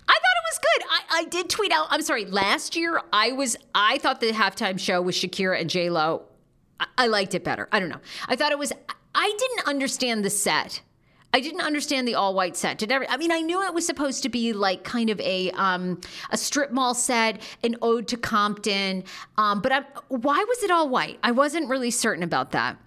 I 0.07 0.13
thought 0.13 0.35
it 0.37 0.45
was 0.45 0.59
good. 0.59 0.83
I, 0.91 1.01
I 1.09 1.23
did 1.23 1.49
tweet 1.49 1.71
out. 1.71 1.87
I'm 1.89 2.03
sorry. 2.03 2.25
Last 2.25 2.75
year, 2.75 3.01
I 3.11 3.31
was 3.31 3.57
I 3.73 3.97
thought 3.97 4.21
the 4.21 4.31
halftime 4.31 4.79
show 4.79 5.01
with 5.01 5.15
Shakira 5.15 5.59
and 5.59 5.71
J 5.71 5.89
Lo. 5.89 6.21
I, 6.79 6.85
I 6.99 7.07
liked 7.07 7.33
it 7.33 7.43
better. 7.43 7.67
I 7.71 7.79
don't 7.79 7.89
know. 7.89 7.99
I 8.27 8.35
thought 8.35 8.51
it 8.51 8.59
was. 8.59 8.71
I 9.15 9.35
didn't 9.39 9.67
understand 9.67 10.23
the 10.23 10.29
set. 10.29 10.81
I 11.33 11.39
didn't 11.39 11.61
understand 11.61 12.07
the 12.07 12.13
all 12.13 12.35
white 12.35 12.55
set. 12.55 12.77
Did 12.77 12.91
every, 12.91 13.09
I 13.09 13.17
mean 13.17 13.31
I 13.31 13.41
knew 13.41 13.63
it 13.63 13.73
was 13.73 13.87
supposed 13.87 14.21
to 14.23 14.29
be 14.29 14.53
like 14.53 14.83
kind 14.83 15.09
of 15.09 15.19
a 15.19 15.49
um, 15.51 15.99
a 16.29 16.37
strip 16.37 16.71
mall 16.71 16.93
set, 16.93 17.41
an 17.63 17.75
ode 17.81 18.07
to 18.09 18.17
Compton, 18.17 19.03
um, 19.37 19.61
but 19.61 19.71
I, 19.71 19.81
why 20.09 20.45
was 20.47 20.61
it 20.61 20.69
all 20.69 20.89
white? 20.89 21.17
I 21.23 21.31
wasn't 21.31 21.69
really 21.69 21.91
certain 21.91 22.23
about 22.23 22.51
that. 22.51 22.77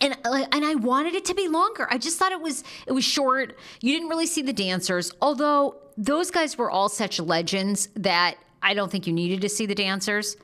And 0.00 0.16
uh, 0.24 0.44
and 0.52 0.64
I 0.64 0.74
wanted 0.74 1.14
it 1.14 1.24
to 1.26 1.34
be 1.34 1.48
longer. 1.48 1.86
I 1.90 1.98
just 1.98 2.18
thought 2.18 2.32
it 2.32 2.40
was 2.40 2.64
it 2.86 2.92
was 2.92 3.04
short. 3.04 3.56
You 3.80 3.92
didn't 3.92 4.08
really 4.08 4.26
see 4.26 4.42
the 4.42 4.52
dancers, 4.52 5.12
although 5.20 5.76
those 5.96 6.30
guys 6.30 6.58
were 6.58 6.70
all 6.70 6.88
such 6.88 7.18
legends 7.18 7.88
that 7.96 8.36
I 8.62 8.74
don't 8.74 8.90
think 8.90 9.06
you 9.06 9.12
needed 9.12 9.40
to 9.42 9.48
see 9.48 9.66
the 9.66 9.74
dancers 9.74 10.36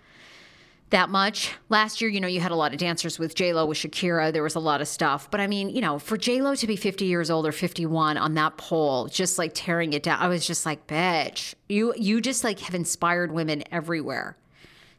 that 0.91 1.09
much. 1.09 1.53
Last 1.69 2.01
year, 2.01 2.11
you 2.11 2.21
know, 2.21 2.29
you 2.29 2.41
had 2.41 2.53
a 2.53 2.57
lot 2.57 2.73
of 2.73 2.79
dancers 2.79 3.19
with 3.19 3.35
J 3.35 3.53
Lo, 3.53 3.67
with 3.67 3.79
Shakira. 3.79 4.33
There 4.33 4.43
was 4.43 4.55
a 4.55 4.61
lot 4.61 4.81
of 4.81 4.89
stuff, 4.89 5.31
but 5.31 5.41
I 5.41 5.47
mean, 5.47 5.71
you 5.71 5.81
know, 5.81 5.99
for 5.99 6.17
J 6.17 6.41
Lo 6.41 6.55
to 6.55 6.67
be 6.67 6.77
50 6.77 7.05
years 7.05 7.31
old 7.31 7.47
or 7.47 7.53
51 7.53 8.17
on 8.17 8.35
that 8.35 8.57
pole, 8.57 9.09
just 9.09 9.39
like 9.39 9.53
tearing 9.55 9.93
it 9.93 10.03
down, 10.03 10.21
I 10.21 10.29
was 10.29 10.47
just 10.47 10.65
like, 10.65 10.87
bitch, 10.87 11.55
you 11.69 11.95
you 11.97 12.21
just 12.21 12.45
like 12.45 12.61
have 12.61 12.75
inspired 12.75 13.33
women 13.33 13.65
everywhere. 13.73 14.37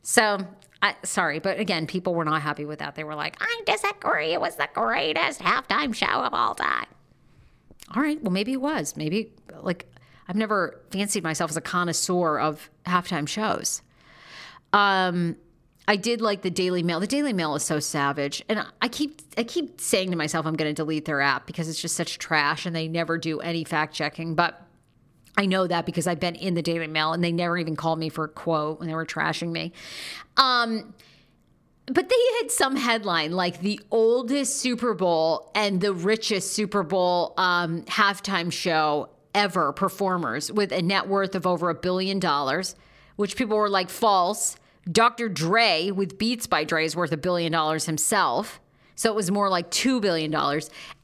So 0.01 0.39
I, 0.83 0.95
sorry, 1.03 1.39
but 1.39 1.59
again, 1.59 1.87
people 1.87 2.13
were 2.13 2.25
not 2.25 2.41
happy 2.41 2.65
with 2.65 2.79
that. 2.79 2.95
They 2.95 3.05
were 3.05 3.15
like, 3.15 3.37
I 3.39 3.61
disagree. 3.65 4.33
It 4.33 4.41
was 4.41 4.57
the 4.57 4.67
greatest 4.73 5.39
halftime 5.39 5.95
show 5.95 6.05
of 6.05 6.33
all 6.33 6.55
time. 6.55 6.87
All 7.95 8.03
right, 8.03 8.21
well, 8.21 8.31
maybe 8.31 8.51
it 8.51 8.61
was. 8.61 8.97
Maybe, 8.97 9.31
like, 9.61 9.87
I've 10.27 10.35
never 10.35 10.81
fancied 10.91 11.23
myself 11.23 11.51
as 11.51 11.57
a 11.57 11.61
connoisseur 11.61 12.37
of 12.37 12.69
halftime 12.85 13.29
shows. 13.29 13.81
Um, 14.73 15.37
I 15.87 15.95
did 15.95 16.19
like 16.19 16.41
the 16.41 16.49
Daily 16.49 16.83
Mail. 16.83 16.99
The 16.99 17.07
Daily 17.07 17.31
Mail 17.31 17.55
is 17.55 17.63
so 17.63 17.79
savage, 17.79 18.43
and 18.49 18.65
I 18.81 18.87
keep 18.89 19.21
I 19.37 19.43
keep 19.43 19.79
saying 19.79 20.11
to 20.11 20.17
myself 20.17 20.45
I'm 20.45 20.55
going 20.55 20.69
to 20.69 20.73
delete 20.73 21.05
their 21.05 21.21
app 21.21 21.45
because 21.45 21.69
it's 21.69 21.81
just 21.81 21.95
such 21.95 22.19
trash, 22.19 22.65
and 22.65 22.75
they 22.75 22.89
never 22.89 23.17
do 23.17 23.39
any 23.39 23.63
fact 23.63 23.93
checking. 23.93 24.35
But 24.35 24.61
I 25.37 25.45
know 25.45 25.65
that 25.67 25.85
because 25.85 26.05
I've 26.07 26.19
been 26.19 26.35
in 26.35 26.53
the 26.53 26.61
Daily 26.61 26.87
Mail 26.87 27.13
and 27.13 27.23
they 27.23 27.31
never 27.31 27.57
even 27.57 27.75
called 27.75 27.99
me 27.99 28.09
for 28.09 28.25
a 28.25 28.29
quote 28.29 28.79
when 28.79 28.87
they 28.87 28.95
were 28.95 29.05
trashing 29.05 29.51
me. 29.51 29.73
Um, 30.37 30.93
but 31.87 32.07
they 32.07 32.15
had 32.41 32.51
some 32.51 32.75
headline 32.75 33.31
like 33.31 33.59
the 33.59 33.79
oldest 33.91 34.57
Super 34.57 34.93
Bowl 34.93 35.51
and 35.55 35.81
the 35.81 35.93
richest 35.93 36.53
Super 36.53 36.83
Bowl 36.83 37.33
um, 37.37 37.81
halftime 37.83 38.51
show 38.51 39.09
ever 39.33 39.73
performers 39.73 40.51
with 40.51 40.71
a 40.71 40.81
net 40.81 41.07
worth 41.07 41.35
of 41.35 41.47
over 41.47 41.69
a 41.69 41.75
billion 41.75 42.19
dollars, 42.19 42.75
which 43.15 43.35
people 43.35 43.57
were 43.57 43.69
like 43.69 43.89
false. 43.89 44.55
Dr. 44.89 45.29
Dre 45.29 45.91
with 45.91 46.17
Beats 46.17 46.45
by 46.45 46.63
Dre 46.63 46.85
is 46.85 46.95
worth 46.95 47.11
a 47.11 47.17
billion 47.17 47.51
dollars 47.51 47.85
himself. 47.85 48.59
So 48.95 49.09
it 49.11 49.15
was 49.15 49.31
more 49.31 49.49
like 49.49 49.71
$2 49.71 49.99
billion 50.01 50.33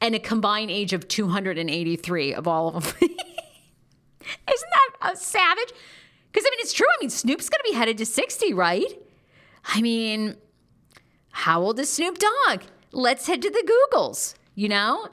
and 0.00 0.14
a 0.14 0.18
combined 0.20 0.70
age 0.70 0.92
of 0.92 1.08
283 1.08 2.34
of 2.34 2.46
all 2.46 2.76
of 2.76 2.98
them. 2.98 3.10
Isn't 4.52 4.70
that 4.72 5.12
a 5.12 5.16
savage? 5.16 5.72
Because 6.30 6.46
I 6.46 6.50
mean, 6.50 6.60
it's 6.60 6.72
true. 6.72 6.86
I 6.88 6.96
mean, 7.00 7.10
Snoop's 7.10 7.48
going 7.48 7.60
to 7.64 7.70
be 7.72 7.76
headed 7.76 7.98
to 7.98 8.06
60, 8.06 8.54
right? 8.54 8.98
I 9.64 9.80
mean, 9.80 10.36
how 11.30 11.62
old 11.62 11.78
is 11.78 11.88
Snoop 11.88 12.18
Dogg? 12.18 12.62
Let's 12.92 13.26
head 13.26 13.42
to 13.42 13.50
the 13.50 13.88
Googles, 13.92 14.34
you 14.54 14.68
know? 14.68 15.08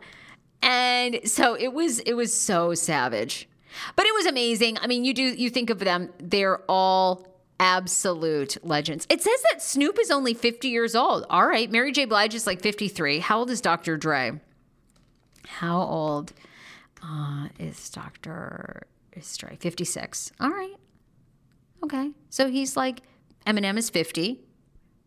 And 0.61 1.21
so 1.25 1.55
it 1.55 1.73
was 1.73 1.99
it 1.99 2.13
was 2.13 2.37
so 2.37 2.73
savage. 2.73 3.47
But 3.95 4.05
it 4.05 4.13
was 4.13 4.25
amazing. 4.25 4.77
I 4.79 4.87
mean, 4.87 5.05
you 5.05 5.13
do 5.13 5.23
you 5.23 5.49
think 5.49 5.69
of 5.69 5.79
them, 5.79 6.09
they're 6.19 6.59
all 6.67 7.27
absolute 7.59 8.57
legends. 8.63 9.05
It 9.09 9.21
says 9.21 9.41
that 9.51 9.61
Snoop 9.61 9.97
is 9.99 10.11
only 10.11 10.33
50 10.33 10.67
years 10.67 10.95
old. 10.95 11.25
All 11.29 11.47
right, 11.47 11.71
Mary 11.71 11.91
J. 11.91 12.05
Blige 12.05 12.35
is 12.35 12.45
like 12.45 12.61
53. 12.61 13.19
How 13.19 13.39
old 13.39 13.49
is 13.49 13.61
Dr. 13.61 13.97
Dre? 13.97 14.39
How 15.47 15.81
old 15.81 16.33
uh, 17.03 17.47
is 17.59 17.89
Dr 17.89 18.83
Dre? 19.37 19.57
56. 19.59 20.31
All 20.39 20.49
right. 20.49 20.75
Okay. 21.83 22.11
So 22.29 22.49
he's 22.49 22.75
like, 22.75 23.01
Eminem 23.45 23.77
is 23.77 23.89
50, 23.89 24.41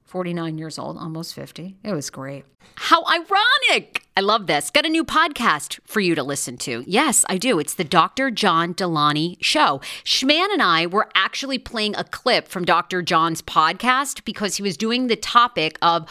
49 0.04 0.58
years 0.58 0.78
old, 0.78 0.96
almost 0.96 1.34
50. 1.34 1.76
It 1.84 1.92
was 1.92 2.10
great. 2.10 2.44
How 2.76 3.04
ironic. 3.06 4.02
I 4.16 4.20
love 4.22 4.46
this. 4.46 4.70
Got 4.70 4.84
a 4.84 4.88
new 4.88 5.04
podcast 5.04 5.78
for 5.86 6.00
you 6.00 6.14
to 6.14 6.22
listen 6.22 6.56
to. 6.58 6.84
Yes, 6.86 7.24
I 7.28 7.38
do. 7.38 7.58
It's 7.58 7.74
the 7.74 7.84
Dr. 7.84 8.30
John 8.30 8.72
Delaney 8.72 9.38
Show. 9.40 9.80
Schman 10.04 10.52
and 10.52 10.62
I 10.62 10.86
were 10.86 11.08
actually 11.14 11.58
playing 11.58 11.94
a 11.96 12.04
clip 12.04 12.48
from 12.48 12.64
Dr. 12.64 13.02
John's 13.02 13.40
podcast 13.40 14.24
because 14.24 14.56
he 14.56 14.62
was 14.62 14.76
doing 14.76 15.06
the 15.06 15.16
topic 15.16 15.78
of 15.80 16.10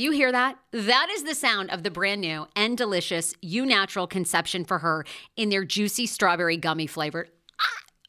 Do 0.00 0.04
you 0.04 0.12
hear 0.12 0.32
that? 0.32 0.56
That 0.72 1.08
is 1.10 1.24
the 1.24 1.34
sound 1.34 1.70
of 1.70 1.82
the 1.82 1.90
brand 1.90 2.22
new 2.22 2.46
and 2.56 2.74
delicious 2.74 3.34
Eu 3.42 3.66
Natural 3.66 4.06
Conception 4.06 4.64
for 4.64 4.78
Her 4.78 5.04
in 5.36 5.50
their 5.50 5.62
juicy 5.62 6.06
strawberry 6.06 6.56
gummy 6.56 6.86
flavor. 6.86 7.28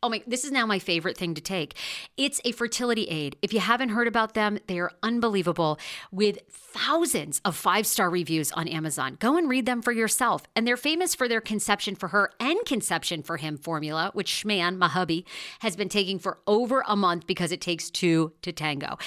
Oh 0.03 0.09
my, 0.09 0.23
this 0.25 0.43
is 0.43 0.51
now 0.51 0.65
my 0.65 0.79
favorite 0.79 1.15
thing 1.15 1.35
to 1.35 1.41
take. 1.41 1.75
It's 2.17 2.41
a 2.43 2.53
fertility 2.53 3.03
aid. 3.03 3.35
If 3.43 3.53
you 3.53 3.59
haven't 3.59 3.89
heard 3.89 4.07
about 4.07 4.33
them, 4.33 4.57
they 4.65 4.79
are 4.79 4.91
unbelievable 5.03 5.77
with 6.11 6.39
thousands 6.49 7.39
of 7.45 7.55
five 7.55 7.85
star 7.85 8.09
reviews 8.09 8.51
on 8.53 8.67
Amazon. 8.67 9.17
Go 9.19 9.37
and 9.37 9.47
read 9.47 9.67
them 9.67 9.83
for 9.83 9.91
yourself. 9.91 10.43
And 10.55 10.65
they're 10.65 10.75
famous 10.75 11.13
for 11.13 11.27
their 11.27 11.41
conception 11.41 11.93
for 11.93 12.07
her 12.07 12.31
and 12.39 12.57
conception 12.65 13.21
for 13.21 13.37
him 13.37 13.57
formula, 13.57 14.09
which 14.13 14.43
Schman, 14.43 14.77
my 14.77 14.87
hubby, 14.87 15.23
has 15.59 15.75
been 15.75 15.89
taking 15.89 16.17
for 16.17 16.39
over 16.47 16.83
a 16.87 16.95
month 16.95 17.27
because 17.27 17.51
it 17.51 17.61
takes 17.61 17.91
two 17.91 18.33
to 18.41 18.51
tango. 18.51 18.97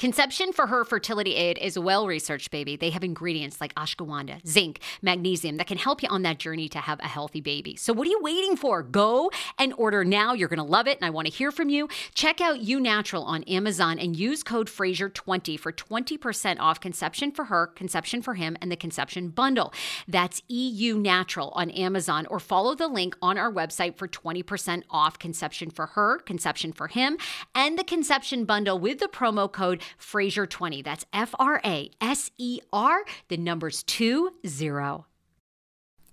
Conception 0.00 0.54
for 0.54 0.68
her 0.68 0.82
fertility 0.82 1.34
aid 1.34 1.58
is 1.58 1.78
well 1.78 2.06
researched, 2.06 2.50
baby. 2.50 2.74
They 2.74 2.88
have 2.88 3.04
ingredients 3.04 3.60
like 3.60 3.74
ashwagandha, 3.74 4.46
zinc, 4.48 4.80
magnesium 5.02 5.58
that 5.58 5.66
can 5.66 5.76
help 5.76 6.02
you 6.02 6.08
on 6.08 6.22
that 6.22 6.38
journey 6.38 6.70
to 6.70 6.78
have 6.78 6.98
a 7.00 7.06
healthy 7.06 7.42
baby. 7.42 7.76
So, 7.76 7.92
what 7.92 8.06
are 8.06 8.10
you 8.10 8.18
waiting 8.22 8.56
for? 8.56 8.82
Go 8.82 9.30
and 9.58 9.74
order 9.76 10.02
now. 10.02 10.32
You're 10.40 10.48
going 10.48 10.56
to 10.56 10.64
love 10.64 10.88
it, 10.88 10.96
and 10.96 11.04
I 11.04 11.10
want 11.10 11.26
to 11.26 11.32
hear 11.32 11.52
from 11.52 11.68
you. 11.68 11.86
Check 12.14 12.40
out 12.40 12.62
Eu 12.62 12.80
Natural 12.80 13.22
on 13.22 13.42
Amazon 13.42 13.98
and 13.98 14.16
use 14.16 14.42
code 14.42 14.68
Fraser20 14.68 15.60
for 15.60 15.70
20% 15.70 16.58
off 16.58 16.80
conception 16.80 17.30
for 17.30 17.44
her, 17.44 17.66
conception 17.66 18.22
for 18.22 18.34
him, 18.34 18.56
and 18.62 18.72
the 18.72 18.76
conception 18.76 19.28
bundle. 19.28 19.72
That's 20.08 20.42
EU 20.48 20.96
Natural 20.96 21.50
on 21.50 21.70
Amazon, 21.70 22.26
or 22.30 22.40
follow 22.40 22.74
the 22.74 22.88
link 22.88 23.14
on 23.20 23.36
our 23.36 23.52
website 23.52 23.96
for 23.96 24.08
20% 24.08 24.84
off 24.90 25.18
conception 25.18 25.68
for 25.68 25.86
her, 25.88 26.18
conception 26.20 26.72
for 26.72 26.88
him, 26.88 27.18
and 27.54 27.78
the 27.78 27.84
conception 27.84 28.46
bundle 28.46 28.78
with 28.78 28.98
the 28.98 29.08
promo 29.08 29.52
code 29.52 29.82
Fraser20. 30.00 30.82
That's 30.82 31.04
F 31.12 31.34
R 31.38 31.60
A 31.64 31.90
S 32.00 32.30
E 32.38 32.60
R, 32.72 33.04
the 33.28 33.36
numbers 33.36 33.82
two 33.82 34.30
zero. 34.46 35.04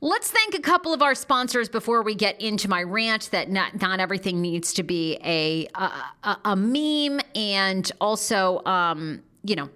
Let's 0.00 0.30
thank 0.30 0.54
a 0.54 0.60
couple 0.60 0.94
of 0.94 1.02
our 1.02 1.16
sponsors 1.16 1.68
before 1.68 2.02
we 2.02 2.14
get 2.14 2.40
into 2.40 2.68
my 2.68 2.84
rant 2.84 3.30
that 3.32 3.50
not, 3.50 3.80
not 3.80 3.98
everything 3.98 4.40
needs 4.40 4.72
to 4.74 4.84
be 4.84 5.18
a, 5.24 5.66
a, 5.74 6.36
a 6.44 6.56
meme 6.56 7.20
and 7.34 7.90
also, 8.00 8.62
um, 8.64 9.22
you 9.42 9.56
know, 9.56 9.68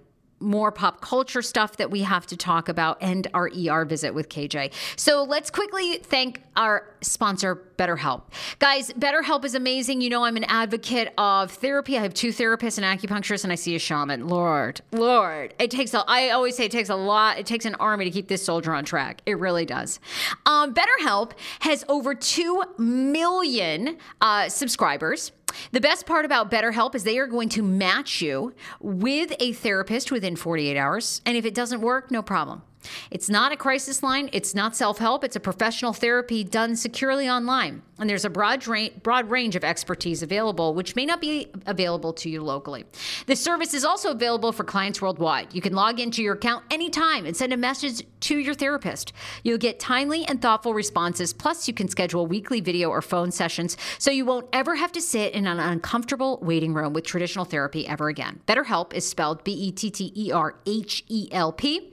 more 0.43 0.71
pop 0.71 1.01
culture 1.01 1.41
stuff 1.41 1.77
that 1.77 1.89
we 1.89 2.01
have 2.01 2.27
to 2.27 2.37
talk 2.37 2.69
about 2.69 2.97
and 3.01 3.27
our 3.33 3.49
ER 3.49 3.85
visit 3.85 4.13
with 4.13 4.29
KJ. 4.29 4.71
So 4.95 5.23
let's 5.23 5.49
quickly 5.49 5.97
thank 5.97 6.41
our 6.55 6.87
sponsor, 7.01 7.55
BetterHelp. 7.77 8.23
Guys, 8.59 8.91
BetterHelp 8.93 9.45
is 9.45 9.55
amazing. 9.55 10.01
You 10.01 10.09
know, 10.09 10.23
I'm 10.23 10.37
an 10.37 10.43
advocate 10.45 11.13
of 11.17 11.51
therapy. 11.51 11.97
I 11.97 12.01
have 12.01 12.13
two 12.13 12.29
therapists, 12.29 12.77
an 12.77 12.83
acupuncturist, 12.83 13.43
and 13.43 13.51
I 13.51 13.55
see 13.55 13.75
a 13.75 13.79
shaman. 13.79 14.27
Lord, 14.27 14.81
Lord, 14.91 15.53
it 15.59 15.71
takes 15.71 15.93
a, 15.93 16.03
I 16.07 16.29
always 16.29 16.55
say 16.55 16.65
it 16.65 16.71
takes 16.71 16.89
a 16.89 16.95
lot, 16.95 17.39
it 17.39 17.45
takes 17.45 17.65
an 17.65 17.75
army 17.75 18.05
to 18.05 18.11
keep 18.11 18.27
this 18.27 18.43
soldier 18.43 18.73
on 18.73 18.85
track. 18.85 19.21
It 19.25 19.39
really 19.39 19.65
does. 19.65 19.99
Um, 20.45 20.73
BetterHelp 20.73 21.31
has 21.61 21.83
over 21.87 22.13
2 22.13 22.63
million 22.77 23.97
uh, 24.21 24.49
subscribers. 24.49 25.31
The 25.71 25.81
best 25.81 26.05
part 26.05 26.25
about 26.25 26.51
BetterHelp 26.51 26.95
is 26.95 27.03
they 27.03 27.17
are 27.17 27.27
going 27.27 27.49
to 27.49 27.61
match 27.61 28.21
you 28.21 28.53
with 28.79 29.33
a 29.39 29.53
therapist 29.53 30.11
within 30.11 30.35
48 30.35 30.77
hours. 30.77 31.21
And 31.25 31.37
if 31.37 31.45
it 31.45 31.53
doesn't 31.53 31.81
work, 31.81 32.11
no 32.11 32.21
problem. 32.21 32.63
It's 33.11 33.29
not 33.29 33.51
a 33.51 33.57
crisis 33.57 34.03
line. 34.03 34.29
It's 34.33 34.55
not 34.55 34.75
self 34.75 34.97
help. 34.97 35.23
It's 35.23 35.35
a 35.35 35.39
professional 35.39 35.93
therapy 35.93 36.43
done 36.43 36.75
securely 36.75 37.29
online. 37.29 37.81
And 37.99 38.09
there's 38.09 38.25
a 38.25 38.29
broad, 38.29 38.65
broad 39.03 39.29
range 39.29 39.55
of 39.55 39.63
expertise 39.63 40.23
available, 40.23 40.73
which 40.73 40.95
may 40.95 41.05
not 41.05 41.21
be 41.21 41.47
available 41.67 42.11
to 42.13 42.29
you 42.29 42.41
locally. 42.41 42.85
The 43.27 43.35
service 43.35 43.73
is 43.73 43.85
also 43.85 44.11
available 44.11 44.51
for 44.51 44.63
clients 44.63 45.01
worldwide. 45.01 45.53
You 45.53 45.61
can 45.61 45.73
log 45.73 45.99
into 45.99 46.23
your 46.23 46.33
account 46.33 46.65
anytime 46.71 47.25
and 47.25 47.37
send 47.37 47.53
a 47.53 47.57
message 47.57 48.03
to 48.21 48.37
your 48.37 48.55
therapist. 48.55 49.13
You'll 49.43 49.57
get 49.57 49.79
timely 49.79 50.25
and 50.25 50.41
thoughtful 50.41 50.73
responses. 50.73 51.33
Plus, 51.33 51.67
you 51.67 51.73
can 51.73 51.87
schedule 51.87 52.25
weekly 52.25 52.61
video 52.61 52.89
or 52.89 53.01
phone 53.01 53.31
sessions 53.31 53.77
so 53.99 54.09
you 54.09 54.25
won't 54.25 54.47
ever 54.53 54.75
have 54.75 54.91
to 54.93 55.01
sit 55.01 55.33
in 55.33 55.45
an 55.45 55.59
uncomfortable 55.59 56.39
waiting 56.41 56.73
room 56.73 56.93
with 56.93 57.05
traditional 57.05 57.45
therapy 57.45 57.87
ever 57.87 58.07
again. 58.07 58.39
BetterHelp 58.47 58.93
is 58.93 59.07
spelled 59.07 59.43
B 59.43 59.53
E 59.53 59.71
T 59.71 59.91
T 59.91 60.11
E 60.15 60.31
R 60.31 60.55
H 60.65 61.03
E 61.07 61.29
L 61.31 61.51
P. 61.51 61.91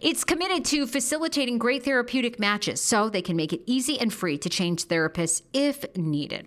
It's 0.00 0.24
committed 0.28 0.62
to 0.62 0.86
facilitating 0.86 1.56
great 1.56 1.82
therapeutic 1.82 2.38
matches 2.38 2.82
so 2.82 3.08
they 3.08 3.22
can 3.22 3.34
make 3.34 3.54
it 3.54 3.62
easy 3.64 3.98
and 3.98 4.12
free 4.12 4.36
to 4.36 4.50
change 4.50 4.84
therapists 4.84 5.40
if 5.54 5.84
needed. 5.96 6.46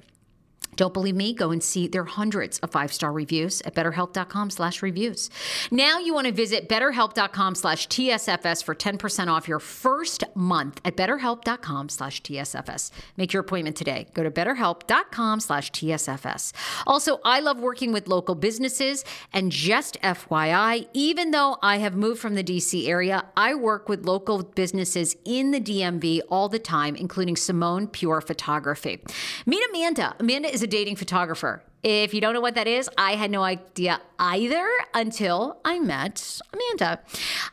Don't 0.75 0.93
believe 0.93 1.15
me? 1.15 1.33
Go 1.33 1.51
and 1.51 1.61
see 1.61 1.87
their 1.87 2.05
hundreds 2.05 2.59
of 2.59 2.71
five-star 2.71 3.11
reviews 3.11 3.61
at 3.61 3.75
betterhelp.com 3.75 4.49
slash 4.49 4.81
reviews. 4.81 5.29
Now 5.71 5.99
you 5.99 6.13
want 6.13 6.27
to 6.27 6.33
visit 6.33 6.69
betterhelp.com 6.69 7.55
slash 7.55 7.87
TSFS 7.87 8.63
for 8.63 8.75
10% 8.75 9.27
off 9.27 9.47
your 9.47 9.59
first 9.59 10.23
month 10.35 10.79
at 10.85 10.95
betterhelp.com 10.95 11.89
slash 11.89 12.21
TSFS. 12.21 12.91
Make 13.17 13.33
your 13.33 13.41
appointment 13.41 13.75
today. 13.75 14.07
Go 14.13 14.23
to 14.23 14.31
betterhelp.com 14.31 15.39
slash 15.39 15.71
TSFS. 15.71 16.53
Also, 16.87 17.19
I 17.23 17.39
love 17.39 17.59
working 17.59 17.91
with 17.91 18.07
local 18.07 18.35
businesses 18.35 19.03
and 19.33 19.51
just 19.51 19.99
FYI, 20.01 20.87
even 20.93 21.31
though 21.31 21.57
I 21.61 21.77
have 21.77 21.95
moved 21.95 22.19
from 22.19 22.35
the 22.35 22.43
DC 22.43 22.87
area, 22.87 23.25
I 23.35 23.55
work 23.55 23.89
with 23.89 24.05
local 24.05 24.43
businesses 24.43 25.15
in 25.25 25.51
the 25.51 25.59
DMV 25.59 26.21
all 26.29 26.49
the 26.49 26.59
time, 26.59 26.95
including 26.95 27.35
Simone 27.35 27.87
Pure 27.87 28.21
Photography. 28.21 29.01
Meet 29.45 29.63
Amanda. 29.69 30.15
Amanda 30.19 30.53
is 30.53 30.63
a 30.63 30.67
dating 30.71 30.95
photographer. 30.95 31.61
If 31.83 32.13
you 32.13 32.21
don't 32.21 32.33
know 32.33 32.41
what 32.41 32.55
that 32.55 32.67
is, 32.67 32.89
I 32.97 33.15
had 33.15 33.31
no 33.31 33.43
idea 33.43 33.99
either 34.19 34.69
until 34.93 35.57
I 35.65 35.79
met 35.79 36.39
Amanda. 36.53 37.01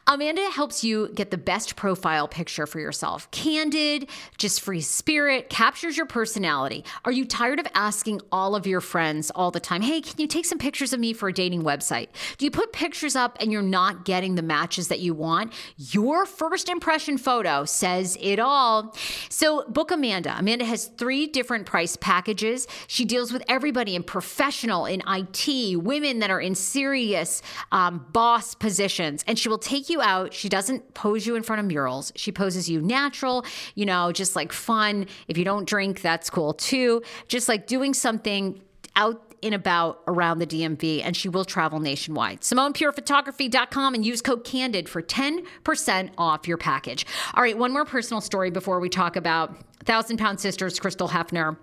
Amanda 0.06 0.50
helps 0.50 0.84
you 0.84 1.08
get 1.14 1.30
the 1.30 1.38
best 1.38 1.76
profile 1.76 2.28
picture 2.28 2.66
for 2.66 2.78
yourself. 2.78 3.30
Candid, 3.30 4.10
just 4.36 4.60
free 4.60 4.82
spirit, 4.82 5.48
captures 5.48 5.96
your 5.96 6.04
personality. 6.04 6.84
Are 7.06 7.12
you 7.12 7.24
tired 7.24 7.58
of 7.58 7.66
asking 7.74 8.20
all 8.30 8.54
of 8.54 8.66
your 8.66 8.82
friends 8.82 9.30
all 9.34 9.50
the 9.50 9.60
time, 9.60 9.80
hey, 9.80 10.02
can 10.02 10.20
you 10.20 10.26
take 10.26 10.44
some 10.44 10.58
pictures 10.58 10.92
of 10.92 11.00
me 11.00 11.14
for 11.14 11.30
a 11.30 11.32
dating 11.32 11.62
website? 11.62 12.08
Do 12.36 12.44
you 12.44 12.50
put 12.50 12.72
pictures 12.72 13.16
up 13.16 13.38
and 13.40 13.50
you're 13.50 13.62
not 13.62 14.04
getting 14.04 14.34
the 14.34 14.42
matches 14.42 14.88
that 14.88 15.00
you 15.00 15.14
want? 15.14 15.54
Your 15.78 16.26
first 16.26 16.68
impression 16.68 17.16
photo 17.16 17.64
says 17.64 18.18
it 18.20 18.38
all. 18.38 18.94
So 19.30 19.64
book 19.68 19.90
Amanda. 19.90 20.36
Amanda 20.38 20.66
has 20.66 20.86
three 20.86 21.26
different 21.26 21.64
price 21.64 21.96
packages. 21.96 22.66
She 22.88 23.06
deals 23.06 23.32
with 23.32 23.42
everybody 23.48 23.96
in 23.96 24.02
professional 24.18 24.84
in 24.84 25.00
IT, 25.06 25.76
women 25.76 26.18
that 26.18 26.28
are 26.28 26.40
in 26.40 26.52
serious 26.52 27.40
um, 27.70 28.04
boss 28.10 28.52
positions, 28.52 29.22
and 29.28 29.38
she 29.38 29.48
will 29.48 29.58
take 29.58 29.88
you 29.88 30.02
out. 30.02 30.34
She 30.34 30.48
doesn't 30.48 30.92
pose 30.92 31.24
you 31.24 31.36
in 31.36 31.44
front 31.44 31.60
of 31.60 31.66
murals. 31.66 32.12
She 32.16 32.32
poses 32.32 32.68
you 32.68 32.80
natural, 32.82 33.44
you 33.76 33.86
know, 33.86 34.10
just 34.10 34.34
like 34.34 34.52
fun. 34.52 35.06
If 35.28 35.38
you 35.38 35.44
don't 35.44 35.68
drink, 35.68 36.00
that's 36.00 36.30
cool 36.30 36.52
too. 36.52 37.00
Just 37.28 37.48
like 37.48 37.68
doing 37.68 37.94
something 37.94 38.60
out 38.96 39.22
in 39.40 39.52
about 39.52 40.02
around 40.08 40.40
the 40.40 40.48
DMV, 40.48 41.02
and 41.04 41.16
she 41.16 41.28
will 41.28 41.44
travel 41.44 41.78
nationwide. 41.78 42.40
SimonePurePhotography.com 42.40 43.94
and 43.94 44.04
use 44.04 44.20
code 44.20 44.42
CANDID 44.42 44.88
for 44.88 45.00
10% 45.00 46.10
off 46.18 46.48
your 46.48 46.56
package. 46.56 47.06
All 47.34 47.42
right, 47.44 47.56
one 47.56 47.72
more 47.72 47.84
personal 47.84 48.20
story 48.20 48.50
before 48.50 48.80
we 48.80 48.88
talk 48.88 49.14
about 49.14 49.56
Thousand 49.84 50.16
Pound 50.16 50.40
Sisters, 50.40 50.80
Crystal 50.80 51.08
Hefner 51.08 51.56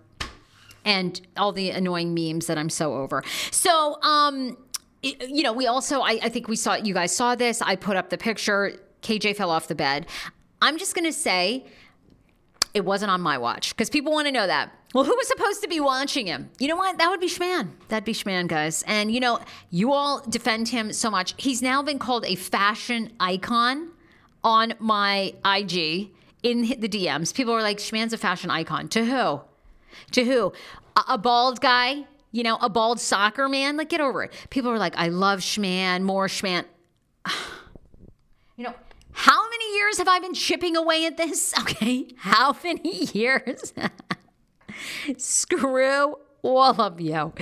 and 0.85 1.19
all 1.35 1.51
the 1.51 1.71
annoying 1.71 2.13
memes 2.13 2.47
that 2.47 2.57
I'm 2.57 2.69
so 2.69 2.93
over. 2.93 3.23
So, 3.51 4.01
um, 4.01 4.57
you 5.01 5.43
know, 5.43 5.53
we 5.53 5.67
also, 5.67 6.01
I, 6.01 6.19
I 6.23 6.29
think 6.29 6.47
we 6.47 6.55
saw, 6.55 6.75
you 6.75 6.93
guys 6.93 7.15
saw 7.15 7.35
this. 7.35 7.61
I 7.61 7.75
put 7.75 7.97
up 7.97 8.09
the 8.09 8.17
picture. 8.17 8.79
KJ 9.01 9.35
fell 9.35 9.51
off 9.51 9.67
the 9.67 9.75
bed. 9.75 10.07
I'm 10.61 10.77
just 10.77 10.95
going 10.95 11.05
to 11.05 11.13
say 11.13 11.65
it 12.73 12.85
wasn't 12.85 13.11
on 13.11 13.21
my 13.21 13.37
watch 13.37 13.75
because 13.75 13.89
people 13.89 14.11
want 14.11 14.27
to 14.27 14.31
know 14.31 14.47
that. 14.47 14.71
Well, 14.93 15.03
who 15.03 15.15
was 15.15 15.27
supposed 15.27 15.61
to 15.61 15.67
be 15.67 15.79
watching 15.79 16.25
him? 16.25 16.49
You 16.57 16.69
know 16.69 16.75
what? 16.77 16.97
That 16.97 17.09
would 17.09 17.19
be 17.19 17.27
Schman. 17.27 17.71
That'd 17.89 18.05
be 18.05 18.13
Schman, 18.13 18.47
guys. 18.47 18.83
And 18.87 19.13
you 19.13 19.19
know, 19.19 19.39
you 19.69 19.91
all 19.91 20.23
defend 20.27 20.69
him 20.69 20.93
so 20.93 21.11
much. 21.11 21.33
He's 21.37 21.61
now 21.61 21.83
been 21.83 21.99
called 21.99 22.25
a 22.25 22.35
fashion 22.35 23.11
icon 23.19 23.91
on 24.43 24.73
my 24.79 25.33
IG 25.43 26.11
in 26.43 26.61
the 26.79 26.87
DMs. 26.87 27.33
People 27.33 27.53
are 27.53 27.61
like, 27.61 27.77
Schman's 27.77 28.13
a 28.13 28.17
fashion 28.17 28.49
icon. 28.49 28.87
To 28.89 29.03
who? 29.05 29.41
To 30.11 30.23
who? 30.23 30.53
A, 30.95 31.13
a 31.13 31.17
bald 31.17 31.61
guy? 31.61 32.05
You 32.31 32.43
know, 32.43 32.57
a 32.61 32.69
bald 32.69 32.99
soccer 32.99 33.47
man? 33.47 33.77
Like, 33.77 33.89
get 33.89 34.01
over 34.01 34.23
it. 34.23 34.33
People 34.49 34.71
are 34.71 34.77
like, 34.77 34.97
I 34.97 35.07
love 35.07 35.39
Schman, 35.39 36.01
more 36.03 36.27
Schman. 36.27 36.65
you 38.57 38.65
know, 38.65 38.73
how 39.13 39.49
many 39.49 39.75
years 39.77 39.97
have 39.97 40.09
I 40.09 40.19
been 40.19 40.33
chipping 40.33 40.75
away 40.75 41.05
at 41.05 41.17
this? 41.17 41.53
Okay. 41.59 42.07
How 42.17 42.55
many 42.63 43.05
years? 43.13 43.73
Screw 45.17 46.15
all 46.41 46.81
of 46.81 46.99
you. 46.99 47.33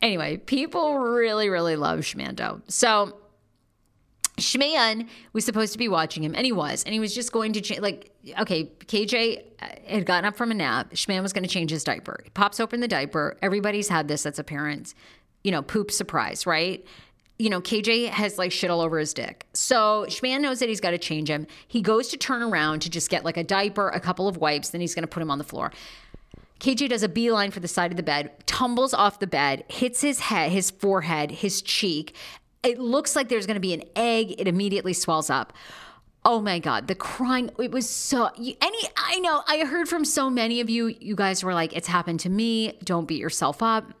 Anyway, 0.00 0.36
people 0.36 0.98
really, 0.98 1.48
really 1.48 1.76
love 1.76 2.00
Schmando. 2.00 2.60
So, 2.68 3.18
Schman 4.38 5.08
was 5.32 5.44
supposed 5.44 5.72
to 5.72 5.78
be 5.78 5.88
watching 5.88 6.22
him, 6.22 6.34
and 6.34 6.46
he 6.46 6.52
was, 6.52 6.82
and 6.84 6.92
he 6.92 7.00
was 7.00 7.14
just 7.14 7.32
going 7.32 7.52
to 7.52 7.60
change. 7.60 7.80
Like, 7.80 8.10
okay, 8.38 8.70
KJ 8.86 9.42
uh, 9.60 9.66
had 9.86 10.06
gotten 10.06 10.24
up 10.24 10.36
from 10.36 10.50
a 10.50 10.54
nap. 10.54 10.92
Schman 10.92 11.22
was 11.22 11.32
going 11.32 11.44
to 11.44 11.48
change 11.48 11.70
his 11.70 11.84
diaper. 11.84 12.20
He 12.24 12.30
pops 12.30 12.60
open 12.60 12.80
the 12.80 12.88
diaper. 12.88 13.36
Everybody's 13.42 13.88
had 13.88 14.08
this. 14.08 14.22
That's 14.22 14.38
a 14.38 14.44
parent, 14.44 14.94
you 15.44 15.50
know, 15.50 15.62
poop 15.62 15.90
surprise, 15.90 16.46
right? 16.46 16.84
You 17.38 17.50
know, 17.50 17.60
KJ 17.60 18.08
has 18.08 18.38
like 18.38 18.50
shit 18.50 18.70
all 18.70 18.80
over 18.80 18.98
his 18.98 19.14
dick. 19.14 19.46
So 19.52 20.06
Schman 20.08 20.40
knows 20.40 20.58
that 20.60 20.68
he's 20.68 20.80
got 20.80 20.90
to 20.90 20.98
change 20.98 21.28
him. 21.28 21.46
He 21.66 21.82
goes 21.82 22.08
to 22.08 22.16
turn 22.16 22.42
around 22.42 22.80
to 22.82 22.90
just 22.90 23.10
get 23.10 23.24
like 23.24 23.36
a 23.36 23.44
diaper, 23.44 23.88
a 23.90 24.00
couple 24.00 24.26
of 24.26 24.38
wipes, 24.38 24.70
then 24.70 24.80
he's 24.80 24.94
going 24.94 25.04
to 25.04 25.08
put 25.08 25.22
him 25.22 25.30
on 25.30 25.38
the 25.38 25.44
floor. 25.44 25.72
KJ 26.60 26.88
does 26.88 27.04
a 27.04 27.08
beeline 27.08 27.52
for 27.52 27.60
the 27.60 27.68
side 27.68 27.92
of 27.92 27.96
the 27.96 28.02
bed, 28.02 28.32
tumbles 28.46 28.92
off 28.92 29.20
the 29.20 29.28
bed, 29.28 29.64
hits 29.68 30.00
his 30.00 30.18
head, 30.18 30.50
his 30.50 30.70
forehead, 30.70 31.30
his 31.30 31.62
cheek. 31.62 32.16
It 32.62 32.78
looks 32.78 33.14
like 33.14 33.28
there's 33.28 33.46
going 33.46 33.56
to 33.56 33.60
be 33.60 33.74
an 33.74 33.84
egg. 33.94 34.34
It 34.38 34.48
immediately 34.48 34.92
swells 34.92 35.30
up. 35.30 35.52
Oh 36.24 36.40
my 36.40 36.58
God, 36.58 36.88
the 36.88 36.94
crying, 36.94 37.50
it 37.58 37.70
was 37.70 37.88
so, 37.88 38.28
any, 38.36 38.78
I 38.96 39.20
know, 39.20 39.42
I 39.46 39.64
heard 39.64 39.88
from 39.88 40.04
so 40.04 40.28
many 40.28 40.60
of 40.60 40.68
you, 40.68 40.88
you 41.00 41.14
guys 41.14 41.44
were 41.44 41.54
like, 41.54 41.72
it's 41.74 41.86
happened 41.86 42.20
to 42.20 42.28
me. 42.28 42.76
Don't 42.84 43.06
beat 43.06 43.20
yourself 43.20 43.62
up. 43.62 43.92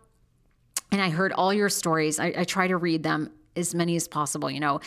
And 0.90 1.00
I 1.00 1.10
heard 1.10 1.32
all 1.32 1.54
your 1.54 1.68
stories. 1.68 2.18
I, 2.18 2.34
I 2.38 2.44
try 2.44 2.66
to 2.66 2.76
read 2.76 3.02
them 3.02 3.30
as 3.56 3.74
many 3.74 3.94
as 3.96 4.08
possible. 4.08 4.50
You 4.50 4.60
know, 4.60 4.80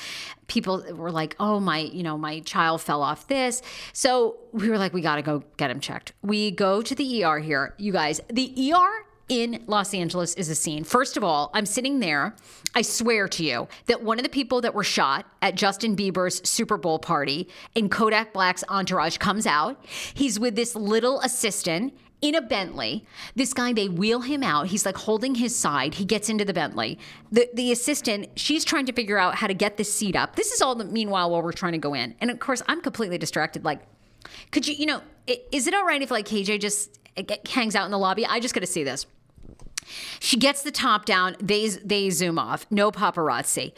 people 0.47 0.84
were 0.93 1.12
like, 1.12 1.36
oh, 1.39 1.60
my, 1.60 1.79
you 1.79 2.03
know, 2.03 2.17
my 2.17 2.39
child 2.41 2.81
fell 2.81 3.01
off 3.01 3.27
this. 3.27 3.62
So 3.93 4.38
we 4.51 4.69
were 4.69 4.77
like, 4.77 4.93
we 4.93 5.01
got 5.01 5.15
to 5.15 5.21
go 5.21 5.43
get 5.57 5.71
him 5.71 5.79
checked. 5.79 6.13
We 6.21 6.51
go 6.51 6.81
to 6.81 6.95
the 6.95 7.23
ER 7.23 7.39
here. 7.39 7.75
You 7.77 7.91
guys, 7.91 8.19
the 8.29 8.73
ER 8.73 9.05
in 9.32 9.63
Los 9.65 9.94
Angeles 9.94 10.34
is 10.34 10.50
a 10.50 10.56
scene. 10.56 10.84
First 10.84 11.15
of 11.15 11.24
all, 11.24 11.52
I'm 11.54 11.65
sitting 11.65 12.02
there. 12.02 12.36
I 12.76 12.82
swear 12.82 13.30
to 13.30 13.46
you 13.46 13.70
that 13.86 14.04
one 14.04 14.20
of 14.20 14.24
the 14.24 14.30
people 14.30 14.60
that 14.60 14.74
were 14.74 14.84
shot 14.84 15.26
at 15.41 15.56
Justin 15.56 15.96
Bieber's 15.96 16.48
Super 16.48 16.76
Bowl 16.76 17.00
party 17.00 17.48
in 17.74 17.88
Kodak 17.88 18.34
Black's 18.34 18.65
entourage 18.67 19.17
comes 19.20 19.48
out. 19.48 19.84
He's 20.13 20.38
with 20.38 20.58
this 20.58 20.76
little 20.76 21.22
assistant 21.22 21.98
in 22.22 22.36
a 22.36 22.41
Bentley. 22.41 23.06
This 23.34 23.54
guy, 23.54 23.72
they 23.72 23.88
wheel 23.88 24.20
him 24.20 24.44
out. 24.44 24.67
He's 24.67 24.86
like 24.86 24.98
holding 24.98 25.36
his 25.36 25.56
side. 25.56 25.94
He 25.94 26.04
gets 26.04 26.28
into 26.28 26.44
the 26.44 26.54
Bentley. 26.54 27.00
The 27.32 27.50
the 27.54 27.72
assistant, 27.72 28.28
she's 28.36 28.65
trying 28.65 28.86
to 28.88 28.94
figure 28.94 29.17
out 29.17 29.36
how 29.36 29.48
to 29.48 29.54
get 29.54 29.78
the 29.78 29.86
seat 29.86 30.17
up. 30.17 30.36
This 30.36 30.52
is 30.52 30.62
all 30.62 30.76
the 30.76 30.84
meanwhile 30.84 31.32
while 31.32 31.41
we're 31.41 31.54
trying 31.54 31.72
to 31.72 31.78
go 31.78 31.94
in. 31.94 32.15
And 32.20 32.30
of 32.30 32.39
course, 32.39 32.62
I'm 32.67 32.82
completely 32.82 33.17
distracted. 33.17 33.63
Like, 33.63 33.80
could 34.52 34.67
you, 34.67 34.76
you 34.76 34.86
know, 34.86 35.02
is 35.26 35.67
it 35.67 35.74
all 35.74 35.86
right 35.86 36.02
if 36.02 36.12
like 36.12 36.26
KJ 36.26 36.60
just 36.60 37.00
eh, 37.15 37.38
hangs 37.50 37.76
out 37.76 37.86
in 37.86 37.91
the 37.91 37.98
lobby? 37.98 38.26
I 38.26 38.41
just 38.41 38.54
got 38.54 38.60
to 38.60 38.67
see 38.67 38.84
this. 38.84 39.08
She 40.20 40.38
gets 40.38 40.63
the 40.63 40.72
top 40.72 41.06
down. 41.06 41.36
They 41.39 41.70
they 41.70 42.10
zoom 42.10 42.39
off. 42.39 42.65
No 42.70 42.91
paparazzi. 42.91 43.74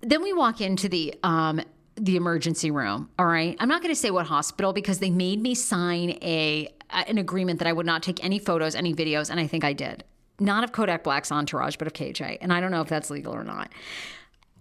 Then 0.00 0.22
we 0.22 0.32
walk 0.32 0.60
into 0.60 0.88
the 0.88 1.14
um, 1.22 1.60
the 1.96 2.16
emergency 2.16 2.70
room. 2.70 3.10
All 3.18 3.26
right. 3.26 3.56
I'm 3.60 3.68
not 3.68 3.82
going 3.82 3.94
to 3.94 4.00
say 4.00 4.10
what 4.10 4.26
hospital 4.26 4.72
because 4.72 4.98
they 4.98 5.10
made 5.10 5.40
me 5.40 5.54
sign 5.54 6.10
a 6.22 6.68
an 6.90 7.18
agreement 7.18 7.58
that 7.58 7.68
I 7.68 7.72
would 7.72 7.86
not 7.86 8.02
take 8.02 8.22
any 8.22 8.38
photos, 8.38 8.74
any 8.74 8.94
videos, 8.94 9.30
and 9.30 9.40
I 9.40 9.46
think 9.46 9.64
I 9.64 9.72
did. 9.72 10.04
Not 10.38 10.64
of 10.64 10.72
Kodak 10.72 11.04
Black's 11.04 11.30
entourage, 11.32 11.76
but 11.76 11.86
of 11.86 11.92
KJ. 11.92 12.38
And 12.40 12.52
I 12.52 12.60
don't 12.60 12.70
know 12.70 12.80
if 12.80 12.88
that's 12.88 13.10
legal 13.10 13.34
or 13.34 13.44
not. 13.44 13.70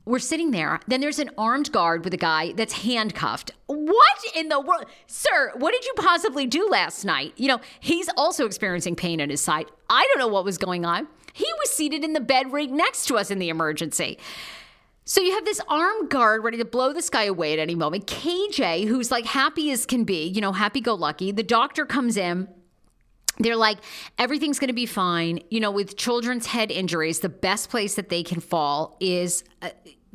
We're 0.03 0.19
sitting 0.19 0.51
there. 0.51 0.79
Then 0.87 0.99
there's 0.99 1.19
an 1.19 1.29
armed 1.37 1.71
guard 1.71 2.03
with 2.03 2.13
a 2.13 2.17
guy 2.17 2.53
that's 2.53 2.73
handcuffed. 2.73 3.51
What 3.67 4.17
in 4.35 4.49
the 4.49 4.59
world? 4.59 4.85
Sir, 5.05 5.51
what 5.57 5.73
did 5.73 5.85
you 5.85 5.93
possibly 5.95 6.47
do 6.47 6.67
last 6.69 7.05
night? 7.05 7.33
You 7.37 7.47
know, 7.49 7.61
he's 7.79 8.09
also 8.17 8.45
experiencing 8.45 8.95
pain 8.95 9.19
in 9.19 9.29
his 9.29 9.41
side. 9.41 9.67
I 9.89 10.07
don't 10.07 10.19
know 10.19 10.33
what 10.33 10.43
was 10.43 10.57
going 10.57 10.85
on. 10.85 11.07
He 11.33 11.45
was 11.59 11.69
seated 11.69 12.03
in 12.03 12.13
the 12.13 12.19
bed 12.19 12.51
right 12.51 12.69
next 12.69 13.05
to 13.07 13.15
us 13.17 13.29
in 13.29 13.39
the 13.39 13.49
emergency. 13.49 14.17
So 15.05 15.21
you 15.21 15.33
have 15.33 15.45
this 15.45 15.61
armed 15.67 16.09
guard 16.09 16.43
ready 16.43 16.57
to 16.57 16.65
blow 16.65 16.93
this 16.93 17.09
guy 17.09 17.23
away 17.23 17.53
at 17.53 17.59
any 17.59 17.75
moment. 17.75 18.07
KJ, 18.07 18.87
who's 18.87 19.11
like 19.11 19.25
happy 19.25 19.71
as 19.71 19.85
can 19.85 20.03
be, 20.03 20.25
you 20.27 20.41
know, 20.41 20.51
happy 20.51 20.81
go 20.81 20.95
lucky. 20.95 21.31
The 21.31 21.43
doctor 21.43 21.85
comes 21.85 22.17
in. 22.17 22.47
They're 23.41 23.55
like, 23.55 23.79
everything's 24.17 24.59
going 24.59 24.69
to 24.69 24.73
be 24.73 24.85
fine. 24.85 25.39
You 25.49 25.59
know, 25.59 25.71
with 25.71 25.97
children's 25.97 26.47
head 26.47 26.71
injuries, 26.71 27.19
the 27.19 27.29
best 27.29 27.69
place 27.69 27.95
that 27.95 28.09
they 28.09 28.23
can 28.23 28.39
fall 28.39 28.97
is. 28.99 29.43
Uh, 29.61 29.69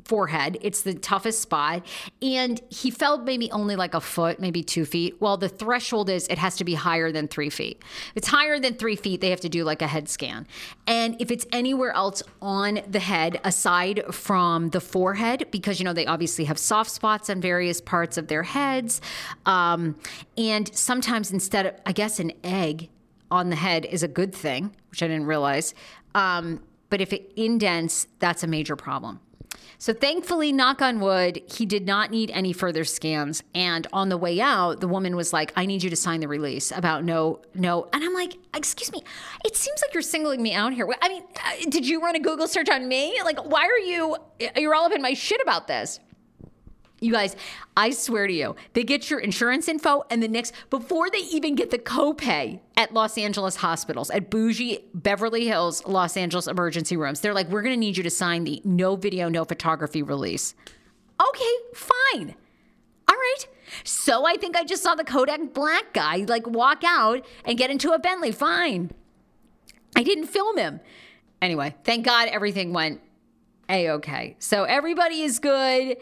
forehead. 0.06 0.56
It's 0.60 0.82
the 0.82 0.94
toughest 0.94 1.42
spot. 1.42 1.84
And 2.22 2.60
he 2.70 2.90
fell 2.90 3.18
maybe 3.18 3.50
only 3.50 3.76
like 3.76 3.94
a 3.94 4.00
foot, 4.00 4.40
maybe 4.40 4.62
two 4.62 4.84
feet. 4.84 5.20
Well, 5.20 5.36
the 5.36 5.48
threshold 5.48 6.08
is 6.08 6.26
it 6.28 6.38
has 6.38 6.56
to 6.56 6.64
be 6.64 6.74
higher 6.74 7.10
than 7.10 7.28
three 7.28 7.50
feet. 7.50 7.82
If 8.10 8.18
it's 8.18 8.28
higher 8.28 8.58
than 8.58 8.74
three 8.74 8.96
feet, 8.96 9.20
they 9.20 9.30
have 9.30 9.40
to 9.40 9.48
do 9.48 9.64
like 9.64 9.82
a 9.82 9.86
head 9.86 10.08
scan. 10.08 10.46
And 10.86 11.20
if 11.20 11.30
it's 11.30 11.46
anywhere 11.52 11.92
else 11.92 12.22
on 12.40 12.80
the 12.88 13.00
head, 13.00 13.40
aside 13.44 14.02
from 14.14 14.70
the 14.70 14.80
forehead, 14.80 15.48
because, 15.50 15.80
you 15.80 15.84
know, 15.84 15.92
they 15.92 16.06
obviously 16.06 16.44
have 16.44 16.58
soft 16.58 16.90
spots 16.90 17.28
on 17.28 17.40
various 17.40 17.80
parts 17.80 18.16
of 18.16 18.28
their 18.28 18.44
heads. 18.44 19.00
Um, 19.44 19.96
and 20.38 20.72
sometimes 20.74 21.32
instead 21.32 21.66
of, 21.66 21.74
I 21.84 21.92
guess, 21.92 22.20
an 22.20 22.32
egg 22.44 22.90
on 23.30 23.50
the 23.50 23.56
head 23.56 23.84
is 23.84 24.02
a 24.02 24.08
good 24.08 24.34
thing, 24.34 24.74
which 24.90 25.02
I 25.02 25.08
didn't 25.08 25.26
realize. 25.26 25.74
Um, 26.14 26.62
but 26.90 27.00
if 27.00 27.12
it 27.12 27.32
indents, 27.36 28.06
that's 28.18 28.42
a 28.42 28.46
major 28.46 28.76
problem. 28.76 29.20
So 29.78 29.92
thankfully, 29.92 30.52
knock 30.52 30.80
on 30.80 31.00
wood, 31.00 31.42
he 31.46 31.66
did 31.66 31.86
not 31.86 32.10
need 32.10 32.30
any 32.30 32.52
further 32.52 32.84
scans. 32.84 33.42
And 33.54 33.86
on 33.92 34.08
the 34.08 34.16
way 34.16 34.40
out, 34.40 34.80
the 34.80 34.88
woman 34.88 35.16
was 35.16 35.32
like, 35.32 35.52
I 35.54 35.66
need 35.66 35.82
you 35.82 35.90
to 35.90 35.96
sign 35.96 36.20
the 36.20 36.28
release 36.28 36.72
about 36.72 37.04
no, 37.04 37.42
no. 37.54 37.88
And 37.92 38.02
I'm 38.02 38.14
like, 38.14 38.34
excuse 38.54 38.90
me, 38.90 39.02
it 39.44 39.56
seems 39.56 39.82
like 39.82 39.92
you're 39.92 40.02
singling 40.02 40.42
me 40.42 40.54
out 40.54 40.72
here. 40.72 40.88
I 41.02 41.08
mean, 41.08 41.24
uh, 41.44 41.68
did 41.68 41.86
you 41.86 42.00
run 42.00 42.16
a 42.16 42.20
Google 42.20 42.48
search 42.48 42.70
on 42.70 42.88
me? 42.88 43.20
Like, 43.22 43.44
why 43.44 43.66
are 43.66 43.78
you, 43.78 44.16
you're 44.56 44.74
all 44.74 44.86
up 44.86 44.92
in 44.92 45.02
my 45.02 45.12
shit 45.12 45.40
about 45.42 45.66
this? 45.66 46.00
You 46.98 47.12
guys, 47.12 47.36
I 47.76 47.90
swear 47.90 48.26
to 48.26 48.32
you, 48.32 48.56
they 48.72 48.82
get 48.82 49.10
your 49.10 49.18
insurance 49.18 49.68
info 49.68 50.04
and 50.10 50.22
the 50.22 50.28
next, 50.28 50.54
before 50.70 51.10
they 51.10 51.18
even 51.18 51.54
get 51.54 51.70
the 51.70 51.78
copay 51.78 52.60
at 52.76 52.94
Los 52.94 53.18
Angeles 53.18 53.56
hospitals, 53.56 54.08
at 54.10 54.30
bougie 54.30 54.78
Beverly 54.94 55.46
Hills, 55.46 55.86
Los 55.86 56.16
Angeles 56.16 56.46
emergency 56.46 56.96
rooms, 56.96 57.20
they're 57.20 57.34
like, 57.34 57.48
we're 57.48 57.62
going 57.62 57.74
to 57.74 57.78
need 57.78 57.98
you 57.98 58.02
to 58.02 58.10
sign 58.10 58.44
the 58.44 58.62
no 58.64 58.96
video, 58.96 59.28
no 59.28 59.44
photography 59.44 60.02
release. 60.02 60.54
Okay, 61.20 61.54
fine. 61.74 62.34
All 63.08 63.16
right. 63.16 63.46
So 63.84 64.26
I 64.26 64.36
think 64.36 64.56
I 64.56 64.64
just 64.64 64.82
saw 64.82 64.94
the 64.94 65.04
Kodak 65.04 65.52
black 65.52 65.92
guy 65.92 66.24
like 66.28 66.46
walk 66.46 66.82
out 66.84 67.26
and 67.44 67.58
get 67.58 67.70
into 67.70 67.92
a 67.92 67.98
Bentley. 67.98 68.32
Fine. 68.32 68.90
I 69.94 70.02
didn't 70.02 70.26
film 70.26 70.56
him. 70.56 70.80
Anyway, 71.42 71.74
thank 71.84 72.04
God 72.04 72.28
everything 72.28 72.72
went 72.72 73.00
a 73.68 73.90
okay. 73.90 74.36
So 74.38 74.64
everybody 74.64 75.22
is 75.22 75.38
good. 75.38 75.98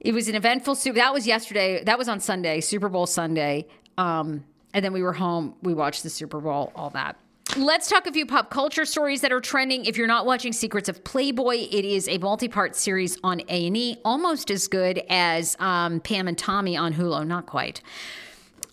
It 0.00 0.14
was 0.14 0.28
an 0.28 0.34
eventful 0.34 0.74
Super. 0.74 0.96
That 0.96 1.12
was 1.12 1.26
yesterday. 1.26 1.84
That 1.84 1.98
was 1.98 2.08
on 2.08 2.20
Sunday, 2.20 2.60
Super 2.60 2.88
Bowl 2.88 3.06
Sunday. 3.06 3.66
Um, 3.98 4.44
and 4.72 4.84
then 4.84 4.92
we 4.92 5.02
were 5.02 5.12
home. 5.12 5.54
We 5.62 5.74
watched 5.74 6.02
the 6.02 6.10
Super 6.10 6.40
Bowl, 6.40 6.72
all 6.74 6.90
that. 6.90 7.16
Let's 7.56 7.88
talk 7.88 8.06
a 8.06 8.12
few 8.12 8.26
pop 8.26 8.48
culture 8.48 8.84
stories 8.84 9.22
that 9.22 9.32
are 9.32 9.40
trending. 9.40 9.84
If 9.84 9.96
you're 9.96 10.06
not 10.06 10.24
watching 10.24 10.52
Secrets 10.52 10.88
of 10.88 11.02
Playboy, 11.02 11.66
it 11.70 11.84
is 11.84 12.08
a 12.08 12.16
multi-part 12.18 12.76
series 12.76 13.18
on 13.24 13.40
A&E, 13.48 13.96
almost 14.04 14.52
as 14.52 14.68
good 14.68 15.02
as 15.08 15.56
um, 15.58 15.98
Pam 16.00 16.28
and 16.28 16.38
Tommy 16.38 16.76
on 16.76 16.94
Hulu. 16.94 17.26
Not 17.26 17.46
quite. 17.46 17.82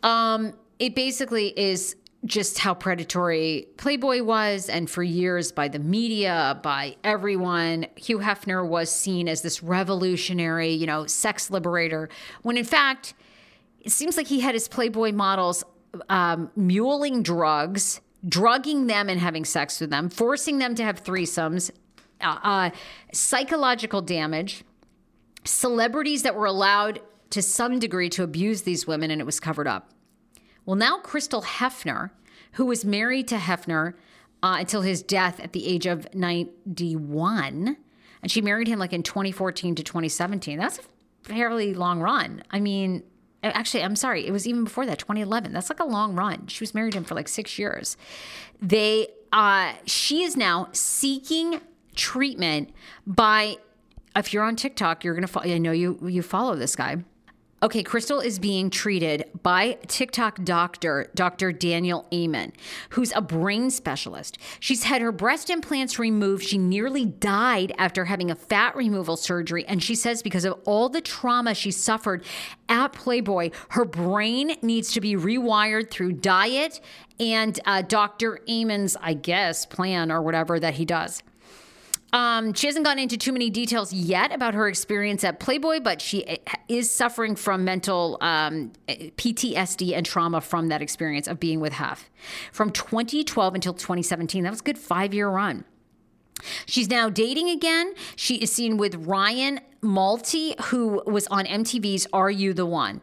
Um, 0.03 0.53
it 0.77 0.93
basically 0.93 1.59
is 1.59 1.95
just 2.25 2.59
how 2.59 2.73
predatory 2.73 3.67
Playboy 3.77 4.23
was, 4.23 4.69
and 4.69 4.89
for 4.89 5.03
years 5.03 5.51
by 5.51 5.67
the 5.67 5.79
media, 5.79 6.59
by 6.63 6.95
everyone. 7.03 7.85
Hugh 7.95 8.19
Hefner 8.19 8.67
was 8.67 8.89
seen 8.89 9.27
as 9.27 9.41
this 9.41 9.61
revolutionary, 9.61 10.71
you 10.71 10.87
know, 10.87 11.05
sex 11.05 11.51
liberator, 11.51 12.09
when 12.41 12.57
in 12.57 12.65
fact, 12.65 13.13
it 13.81 13.91
seems 13.91 14.17
like 14.17 14.27
he 14.27 14.39
had 14.39 14.53
his 14.55 14.67
Playboy 14.67 15.11
models 15.11 15.63
um, 16.09 16.51
muling 16.55 17.23
drugs, 17.23 18.01
drugging 18.27 18.87
them 18.87 19.09
and 19.09 19.19
having 19.19 19.45
sex 19.45 19.79
with 19.79 19.89
them, 19.89 20.09
forcing 20.09 20.57
them 20.57 20.75
to 20.75 20.83
have 20.83 21.03
threesomes, 21.03 21.71
uh, 22.21 22.39
uh, 22.43 22.69
psychological 23.13 24.01
damage, 24.01 24.63
celebrities 25.43 26.23
that 26.23 26.35
were 26.35 26.45
allowed 26.45 26.99
to 27.29 27.41
some 27.41 27.79
degree 27.79 28.09
to 28.09 28.23
abuse 28.23 28.63
these 28.63 28.87
women, 28.87 29.11
and 29.11 29.21
it 29.21 29.25
was 29.25 29.39
covered 29.39 29.67
up. 29.67 29.91
Well, 30.67 30.75
now 30.75 30.97
Crystal 30.97 31.41
Hefner, 31.41 32.11
who 32.51 32.65
was 32.65 32.83
married 32.83 33.29
to 33.29 33.37
Hefner 33.37 33.93
uh, 34.43 34.57
until 34.59 34.81
his 34.81 35.01
death 35.01 35.39
at 35.39 35.53
the 35.53 35.65
age 35.65 35.85
of 35.85 36.13
91, 36.13 37.77
and 38.21 38.31
she 38.31 38.41
married 38.41 38.67
him 38.67 38.77
like 38.77 38.91
in 38.91 39.01
2014 39.01 39.75
to 39.75 39.83
2017. 39.83 40.59
That's 40.59 40.79
a 40.79 40.81
fairly 41.23 41.73
long 41.73 42.01
run. 42.01 42.43
I 42.51 42.59
mean, 42.59 43.03
actually, 43.43 43.81
I'm 43.81 43.95
sorry, 43.95 44.27
it 44.27 44.31
was 44.31 44.45
even 44.45 44.65
before 44.65 44.85
that, 44.85 44.99
2011. 44.99 45.53
That's 45.53 45.69
like 45.69 45.79
a 45.79 45.85
long 45.85 46.15
run. 46.15 46.47
She 46.47 46.61
was 46.61 46.75
married 46.75 46.91
to 46.91 46.97
him 46.97 47.05
for 47.05 47.15
like 47.15 47.29
six 47.29 47.57
years. 47.57 47.95
They, 48.61 49.07
uh, 49.31 49.71
she 49.85 50.23
is 50.23 50.35
now 50.35 50.67
seeking 50.73 51.61
treatment 51.95 52.71
by. 53.05 53.55
If 54.17 54.33
you're 54.33 54.43
on 54.43 54.57
TikTok, 54.57 55.05
you're 55.05 55.13
gonna. 55.13 55.27
Follow, 55.27 55.45
I 55.45 55.59
know 55.59 55.71
you 55.71 55.97
you 56.09 56.23
follow 56.23 56.55
this 56.55 56.75
guy. 56.75 56.97
Okay, 57.63 57.81
Crystal 57.81 58.19
is 58.19 58.37
being 58.37 58.69
treated 58.69 59.25
by 59.41 59.79
TikTok 59.87 60.43
doctor, 60.43 61.09
Dr. 61.15 61.51
Daniel 61.51 62.05
Amen, 62.13 62.53
who's 62.89 63.11
a 63.15 63.21
brain 63.21 63.71
specialist. 63.71 64.37
She's 64.59 64.83
had 64.83 65.01
her 65.01 65.11
breast 65.11 65.49
implants 65.49 65.97
removed. 65.97 66.43
She 66.43 66.59
nearly 66.59 67.05
died 67.05 67.73
after 67.79 68.05
having 68.05 68.29
a 68.29 68.35
fat 68.35 68.75
removal 68.75 69.17
surgery. 69.17 69.65
And 69.65 69.81
she 69.81 69.95
says 69.95 70.21
because 70.21 70.45
of 70.45 70.53
all 70.65 70.87
the 70.87 71.01
trauma 71.01 71.55
she 71.55 71.71
suffered 71.71 72.23
at 72.69 72.93
Playboy, 72.93 73.49
her 73.69 73.85
brain 73.85 74.55
needs 74.61 74.91
to 74.91 75.01
be 75.01 75.15
rewired 75.15 75.89
through 75.89 76.13
diet 76.13 76.79
and 77.19 77.59
uh, 77.65 77.81
Dr. 77.81 78.39
Amen's, 78.47 78.95
I 79.01 79.15
guess, 79.15 79.65
plan 79.65 80.11
or 80.11 80.21
whatever 80.21 80.59
that 80.59 80.75
he 80.75 80.85
does. 80.85 81.23
Um, 82.13 82.53
she 82.53 82.67
hasn't 82.67 82.85
gone 82.85 82.99
into 82.99 83.17
too 83.17 83.33
many 83.33 83.49
details 83.49 83.91
yet 83.91 84.33
about 84.33 84.53
her 84.53 84.67
experience 84.67 85.23
at 85.23 85.39
Playboy, 85.39 85.81
but 85.81 86.01
she 86.01 86.25
eh, 86.25 86.37
is 86.69 86.89
suffering 86.89 87.35
from 87.35 87.65
mental 87.65 88.17
um, 88.21 88.71
PTSD 88.87 89.93
and 89.95 90.05
trauma 90.05 90.39
from 90.39 90.69
that 90.69 90.81
experience 90.81 91.27
of 91.27 91.39
being 91.39 91.59
with 91.59 91.73
Hef. 91.73 92.09
From 92.51 92.71
2012 92.71 93.55
until 93.55 93.73
2017, 93.73 94.43
that 94.43 94.49
was 94.49 94.61
a 94.61 94.63
good 94.63 94.77
five 94.77 95.13
year 95.13 95.27
run. 95.29 95.65
She's 96.65 96.89
now 96.89 97.09
dating 97.09 97.49
again. 97.49 97.93
She 98.15 98.35
is 98.35 98.51
seen 98.51 98.77
with 98.77 98.95
Ryan 98.95 99.59
Malaty, 99.81 100.59
who 100.65 101.01
was 101.05 101.27
on 101.27 101.45
MTV's 101.45 102.07
Are 102.13 102.29
You 102.29 102.53
the 102.53 102.65
One? 102.65 103.01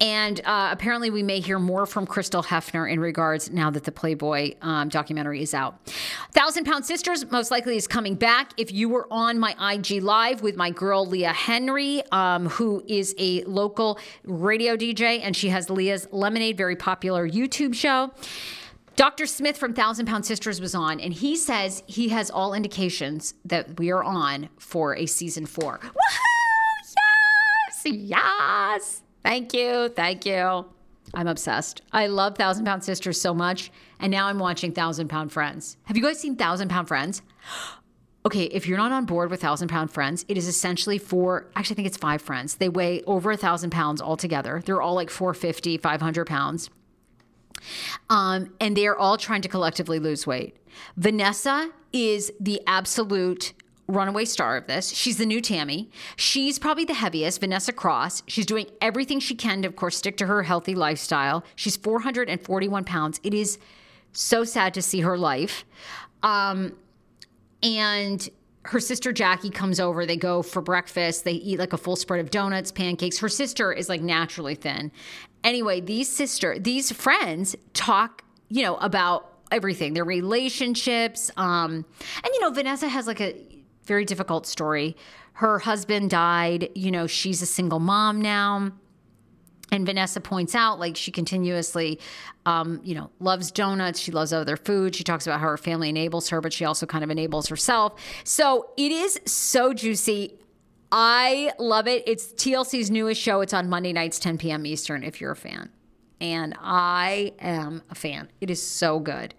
And 0.00 0.40
uh, 0.44 0.70
apparently, 0.72 1.10
we 1.10 1.22
may 1.22 1.40
hear 1.40 1.58
more 1.58 1.86
from 1.86 2.06
Crystal 2.06 2.42
Hefner 2.42 2.90
in 2.90 2.98
regards 2.98 3.50
now 3.50 3.70
that 3.70 3.84
the 3.84 3.92
Playboy 3.92 4.54
um, 4.60 4.88
documentary 4.88 5.40
is 5.40 5.54
out. 5.54 5.88
Thousand 6.32 6.64
Pound 6.64 6.84
Sisters 6.84 7.30
most 7.30 7.50
likely 7.50 7.76
is 7.76 7.86
coming 7.86 8.16
back. 8.16 8.52
If 8.56 8.72
you 8.72 8.88
were 8.88 9.06
on 9.10 9.38
my 9.38 9.54
IG 9.72 10.02
Live 10.02 10.42
with 10.42 10.56
my 10.56 10.70
girl 10.70 11.06
Leah 11.06 11.32
Henry, 11.32 12.02
um, 12.10 12.48
who 12.48 12.82
is 12.88 13.14
a 13.18 13.44
local 13.44 13.98
radio 14.24 14.76
DJ, 14.76 15.20
and 15.22 15.36
she 15.36 15.48
has 15.50 15.70
Leah's 15.70 16.08
Lemonade, 16.10 16.56
very 16.56 16.76
popular 16.76 17.28
YouTube 17.28 17.74
show. 17.74 18.10
Dr. 18.96 19.26
Smith 19.26 19.56
from 19.56 19.74
Thousand 19.74 20.06
Pound 20.06 20.24
Sisters 20.24 20.60
was 20.60 20.74
on, 20.74 21.00
and 21.00 21.12
he 21.12 21.36
says 21.36 21.82
he 21.86 22.08
has 22.10 22.30
all 22.30 22.54
indications 22.54 23.34
that 23.44 23.78
we 23.78 23.90
are 23.90 24.04
on 24.04 24.48
for 24.58 24.96
a 24.96 25.06
season 25.06 25.46
four. 25.46 25.80
Woohoo! 25.82 25.92
Yes! 27.84 27.84
Yes! 27.84 29.02
Thank 29.24 29.54
you. 29.54 29.88
Thank 29.88 30.26
you. 30.26 30.66
I'm 31.14 31.26
obsessed. 31.26 31.82
I 31.92 32.06
love 32.06 32.36
Thousand 32.36 32.64
Pound 32.64 32.84
Sisters 32.84 33.20
so 33.20 33.34
much. 33.34 33.70
And 34.00 34.10
now 34.10 34.26
I'm 34.26 34.38
watching 34.38 34.72
Thousand 34.72 35.08
Pound 35.08 35.32
Friends. 35.32 35.76
Have 35.84 35.96
you 35.96 36.02
guys 36.02 36.20
seen 36.20 36.36
Thousand 36.36 36.68
Pound 36.68 36.88
Friends? 36.88 37.22
Okay, 38.26 38.44
if 38.44 38.66
you're 38.66 38.78
not 38.78 38.90
on 38.90 39.04
board 39.04 39.30
with 39.30 39.42
Thousand 39.42 39.68
Pound 39.68 39.90
Friends, 39.90 40.24
it 40.28 40.38
is 40.38 40.48
essentially 40.48 40.96
for, 40.96 41.46
actually, 41.54 41.74
I 41.74 41.76
think 41.76 41.88
it's 41.88 41.98
five 41.98 42.22
friends. 42.22 42.54
They 42.54 42.70
weigh 42.70 43.02
over 43.02 43.32
a 43.32 43.36
thousand 43.36 43.68
pounds 43.68 44.00
altogether. 44.00 44.62
They're 44.64 44.80
all 44.80 44.94
like 44.94 45.10
450, 45.10 45.76
500 45.76 46.24
pounds. 46.26 46.70
Um, 48.08 48.54
and 48.62 48.74
they're 48.78 48.96
all 48.96 49.18
trying 49.18 49.42
to 49.42 49.48
collectively 49.50 49.98
lose 49.98 50.26
weight. 50.26 50.56
Vanessa 50.96 51.68
is 51.92 52.32
the 52.40 52.62
absolute 52.66 53.52
runaway 53.86 54.24
star 54.24 54.56
of 54.56 54.66
this. 54.66 54.90
She's 54.90 55.18
the 55.18 55.26
new 55.26 55.40
Tammy. 55.40 55.90
She's 56.16 56.58
probably 56.58 56.84
the 56.84 56.94
heaviest, 56.94 57.40
Vanessa 57.40 57.72
Cross. 57.72 58.22
She's 58.26 58.46
doing 58.46 58.66
everything 58.80 59.20
she 59.20 59.34
can 59.34 59.62
to, 59.62 59.68
of 59.68 59.76
course, 59.76 59.96
stick 59.96 60.16
to 60.18 60.26
her 60.26 60.42
healthy 60.42 60.74
lifestyle. 60.74 61.44
She's 61.54 61.76
441 61.76 62.84
pounds. 62.84 63.20
It 63.22 63.34
is 63.34 63.58
so 64.12 64.44
sad 64.44 64.74
to 64.74 64.82
see 64.82 65.00
her 65.00 65.18
life. 65.18 65.64
Um, 66.22 66.76
and 67.62 68.28
her 68.64 68.80
sister 68.80 69.12
Jackie 69.12 69.50
comes 69.50 69.78
over. 69.78 70.06
They 70.06 70.16
go 70.16 70.42
for 70.42 70.62
breakfast. 70.62 71.24
They 71.24 71.32
eat 71.32 71.58
like 71.58 71.72
a 71.72 71.78
full 71.78 71.96
spread 71.96 72.20
of 72.20 72.30
donuts, 72.30 72.72
pancakes. 72.72 73.18
Her 73.18 73.28
sister 73.28 73.72
is 73.72 73.88
like 73.88 74.00
naturally 74.00 74.54
thin. 74.54 74.90
Anyway, 75.42 75.80
these 75.80 76.08
sister, 76.08 76.58
these 76.58 76.90
friends 76.90 77.54
talk, 77.74 78.24
you 78.48 78.62
know, 78.62 78.76
about 78.76 79.30
everything, 79.52 79.92
their 79.92 80.04
relationships. 80.04 81.30
Um, 81.36 81.84
and 82.16 82.26
you 82.32 82.40
know, 82.40 82.50
Vanessa 82.50 82.88
has 82.88 83.06
like 83.06 83.20
a 83.20 83.34
very 83.84 84.04
difficult 84.04 84.46
story. 84.46 84.96
Her 85.34 85.58
husband 85.58 86.10
died. 86.10 86.70
You 86.74 86.90
know, 86.90 87.06
she's 87.06 87.42
a 87.42 87.46
single 87.46 87.80
mom 87.80 88.20
now. 88.20 88.72
And 89.72 89.86
Vanessa 89.86 90.20
points 90.20 90.54
out, 90.54 90.78
like, 90.78 90.96
she 90.96 91.10
continuously, 91.10 91.98
um, 92.46 92.80
you 92.84 92.94
know, 92.94 93.10
loves 93.18 93.50
donuts. 93.50 93.98
She 93.98 94.12
loves 94.12 94.32
other 94.32 94.56
food. 94.56 94.94
She 94.94 95.02
talks 95.02 95.26
about 95.26 95.40
how 95.40 95.48
her 95.48 95.56
family 95.56 95.88
enables 95.88 96.28
her, 96.28 96.40
but 96.40 96.52
she 96.52 96.64
also 96.64 96.86
kind 96.86 97.02
of 97.02 97.10
enables 97.10 97.48
herself. 97.48 98.00
So 98.22 98.70
it 98.76 98.92
is 98.92 99.18
so 99.24 99.72
juicy. 99.72 100.38
I 100.92 101.50
love 101.58 101.88
it. 101.88 102.04
It's 102.06 102.26
TLC's 102.34 102.90
newest 102.90 103.20
show. 103.20 103.40
It's 103.40 103.54
on 103.54 103.68
Monday 103.68 103.92
nights, 103.92 104.20
10 104.20 104.38
p.m. 104.38 104.64
Eastern, 104.64 105.02
if 105.02 105.20
you're 105.20 105.32
a 105.32 105.36
fan 105.36 105.70
and 106.20 106.54
I 106.60 107.32
am 107.38 107.82
a 107.90 107.94
fan. 107.94 108.28
It 108.40 108.50
is 108.50 108.62
so 108.62 108.98
good. 108.98 109.34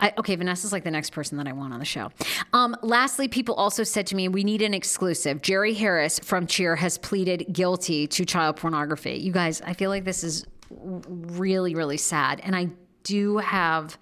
I, 0.00 0.12
okay, 0.18 0.36
Vanessa's 0.36 0.72
like 0.72 0.84
the 0.84 0.90
next 0.90 1.10
person 1.10 1.38
that 1.38 1.48
I 1.48 1.52
want 1.52 1.72
on 1.72 1.78
the 1.78 1.84
show. 1.84 2.10
Um, 2.52 2.76
lastly, 2.82 3.28
people 3.28 3.54
also 3.54 3.82
said 3.82 4.06
to 4.08 4.16
me, 4.16 4.28
we 4.28 4.44
need 4.44 4.62
an 4.62 4.74
exclusive. 4.74 5.42
Jerry 5.42 5.74
Harris 5.74 6.18
from 6.18 6.46
Cheer 6.46 6.76
has 6.76 6.98
pleaded 6.98 7.46
guilty 7.52 8.06
to 8.08 8.24
child 8.24 8.56
pornography. 8.56 9.14
You 9.14 9.32
guys, 9.32 9.60
I 9.62 9.72
feel 9.72 9.90
like 9.90 10.04
this 10.04 10.22
is 10.22 10.46
really, 10.70 11.74
really 11.74 11.96
sad. 11.96 12.40
And 12.44 12.54
I 12.54 12.68
do 13.02 13.38
have 13.38 13.98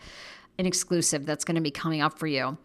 an 0.59 0.67
exclusive 0.67 1.27
that's 1.27 1.45
going 1.45 1.55
to 1.55 1.61
be 1.61 1.71
coming 1.71 2.01
up 2.01 2.19
for 2.19 2.27
you. 2.27 2.59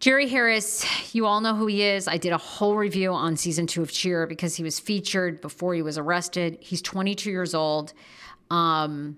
Jerry 0.00 0.28
Harris, 0.28 1.14
you 1.14 1.26
all 1.26 1.42
know 1.42 1.54
who 1.54 1.66
he 1.66 1.82
is. 1.82 2.08
I 2.08 2.16
did 2.16 2.32
a 2.32 2.38
whole 2.38 2.74
review 2.74 3.12
on 3.12 3.36
season 3.36 3.66
two 3.66 3.82
of 3.82 3.92
Cheer 3.92 4.26
because 4.26 4.56
he 4.56 4.62
was 4.62 4.80
featured 4.80 5.42
before 5.42 5.74
he 5.74 5.82
was 5.82 5.98
arrested. 5.98 6.56
He's 6.60 6.80
22 6.80 7.30
years 7.30 7.54
old. 7.54 7.92
Um, 8.50 9.16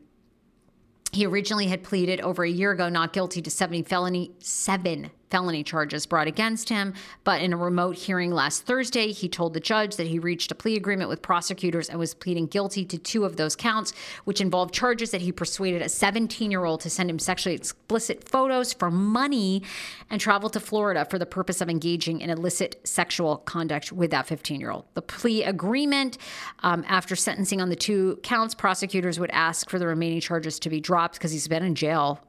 he 1.13 1.27
originally 1.27 1.67
had 1.67 1.83
pleaded 1.83 2.21
over 2.21 2.43
a 2.45 2.51
year 2.51 2.71
ago 2.71 2.89
not 2.89 3.13
guilty 3.13 3.43
to 3.43 3.51
70 3.51 3.83
felony 3.83 4.33
seven 4.39 5.11
felony 5.33 5.65
charges 5.65 6.05
brought 6.05 6.27
against 6.27 6.69
him. 6.69 6.93
But 7.25 7.41
in 7.41 7.55
a 7.55 7.57
remote 7.57 7.97
hearing 7.97 8.31
last 8.33 8.67
Thursday, 8.67 9.13
he 9.13 9.31
told 9.31 9.55
the 9.55 9.61
judge 9.61 9.97
that 9.97 10.07
he 10.07 10.19
reached 10.19 10.53
a 10.53 10.55
plea 10.55 10.77
agreement 10.77 11.09
with 11.09 11.23
prosecutors 11.23 11.89
and 11.89 11.99
was 11.99 12.13
pleading 12.13 12.49
guilty 12.49 12.85
to 12.85 12.99
two 12.99 13.25
of 13.25 13.37
those 13.37 13.57
counts, 13.57 13.95
which 14.25 14.43
involved 14.43 14.75
charges 14.75 15.11
that 15.11 15.23
he 15.23 15.33
persuaded 15.33 15.81
a 15.81 15.89
17 15.89 16.51
year 16.51 16.67
old 16.67 16.83
to 16.83 16.91
send 16.91 17.09
him 17.09 17.19
sexually 17.19 17.57
explicit 17.57 18.29
photos 18.29 18.75
for 18.75 18.91
money 18.91 19.63
and 20.11 20.21
travel 20.21 20.51
to 20.51 20.61
Florida 20.61 21.07
for 21.07 21.19
the 21.19 21.25
purpose 21.25 21.63
of 21.63 21.71
engaging 21.71 22.21
in 22.21 22.29
illicit 22.29 22.79
sexual 22.85 23.39
conduct 23.39 23.91
with 23.91 24.11
that 24.11 24.27
15 24.27 24.61
year 24.61 24.71
old. 24.71 24.85
The 24.93 25.01
plea 25.01 25.45
agreement, 25.45 26.19
um, 26.63 26.85
after 26.87 27.17
sentencing 27.17 27.63
on 27.63 27.71
the 27.71 27.77
two 27.77 28.21
counts, 28.23 28.55
prosecutors 28.55 29.19
would 29.19 29.31
ask 29.31 29.71
for 29.71 29.79
the 29.79 29.87
remaining 29.87 30.21
charges 30.21 30.59
to 30.59 30.69
be 30.69 30.79
dropped 30.79 31.15
because 31.15 31.33
he's 31.33 31.49
been 31.49 31.63
in 31.63 31.75
jail 31.75 32.21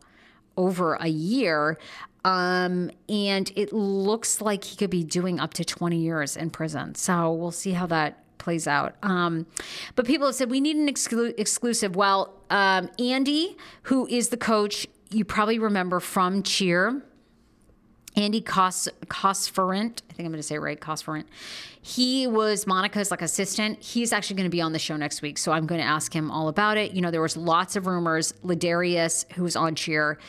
over 0.58 0.96
a 0.96 1.08
year. 1.08 1.78
Um, 2.26 2.90
and 3.10 3.52
it 3.56 3.74
looks 3.74 4.40
like 4.42 4.64
he 4.64 4.78
could 4.78 4.90
be 4.90 5.04
doing 5.04 5.40
up 5.40 5.54
to 5.56 5.66
20 5.66 5.98
years 5.98 6.38
in 6.38 6.50
prison. 6.50 6.96
So 6.96 7.34
we'll 7.34 7.52
see 7.52 7.72
how 7.72 7.86
that 7.88 8.20
plays 8.38 8.68
out. 8.68 8.96
Um, 9.04 9.46
but 9.96 10.06
people 10.06 10.28
have 10.28 10.36
said 10.36 10.50
we 10.50 10.62
need 10.62 10.76
an 10.76 10.88
exclu- 10.88 11.34
exclusive. 11.38 11.96
Well, 11.96 12.34
um, 12.50 12.90
Andy, 13.00 13.58
who 13.84 14.08
is 14.08 14.30
the 14.30 14.38
coach, 14.38 14.88
you 15.10 15.26
probably 15.26 15.60
remember 15.60 16.00
from 16.00 16.44
Cheer. 16.44 17.02
Andy 18.16 18.42
Cos- 18.42 18.90
Cosferent, 19.08 20.02
I 20.10 20.14
think 20.14 20.28
I'm 20.28 20.32
going 20.32 20.34
to 20.34 20.44
say 20.44 20.60
right, 20.60 20.80
Cosferent. 20.80 21.24
He 21.82 22.28
was 22.28 22.68
Monica's 22.68 23.10
like 23.10 23.24
assistant. 23.24 23.82
He's 23.82 24.14
actually 24.14 24.36
going 24.36 24.46
to 24.46 24.52
be 24.52 24.62
on 24.62 24.72
the 24.72 24.78
show 24.78 24.96
next 24.96 25.22
week, 25.24 25.40
so 25.40 25.52
I'm 25.52 25.66
going 25.66 25.82
to 25.82 25.88
ask 25.88 26.16
him 26.16 26.30
all 26.30 26.48
about 26.48 26.78
it. 26.78 26.94
You 26.94 27.02
know, 27.02 27.10
there 27.10 27.22
was 27.22 27.36
lots 27.36 27.76
of 27.76 27.88
rumors. 27.88 28.34
Ladarius, 28.44 29.26
who's 29.34 29.56
on 29.56 29.74
Cheer, 29.74 30.20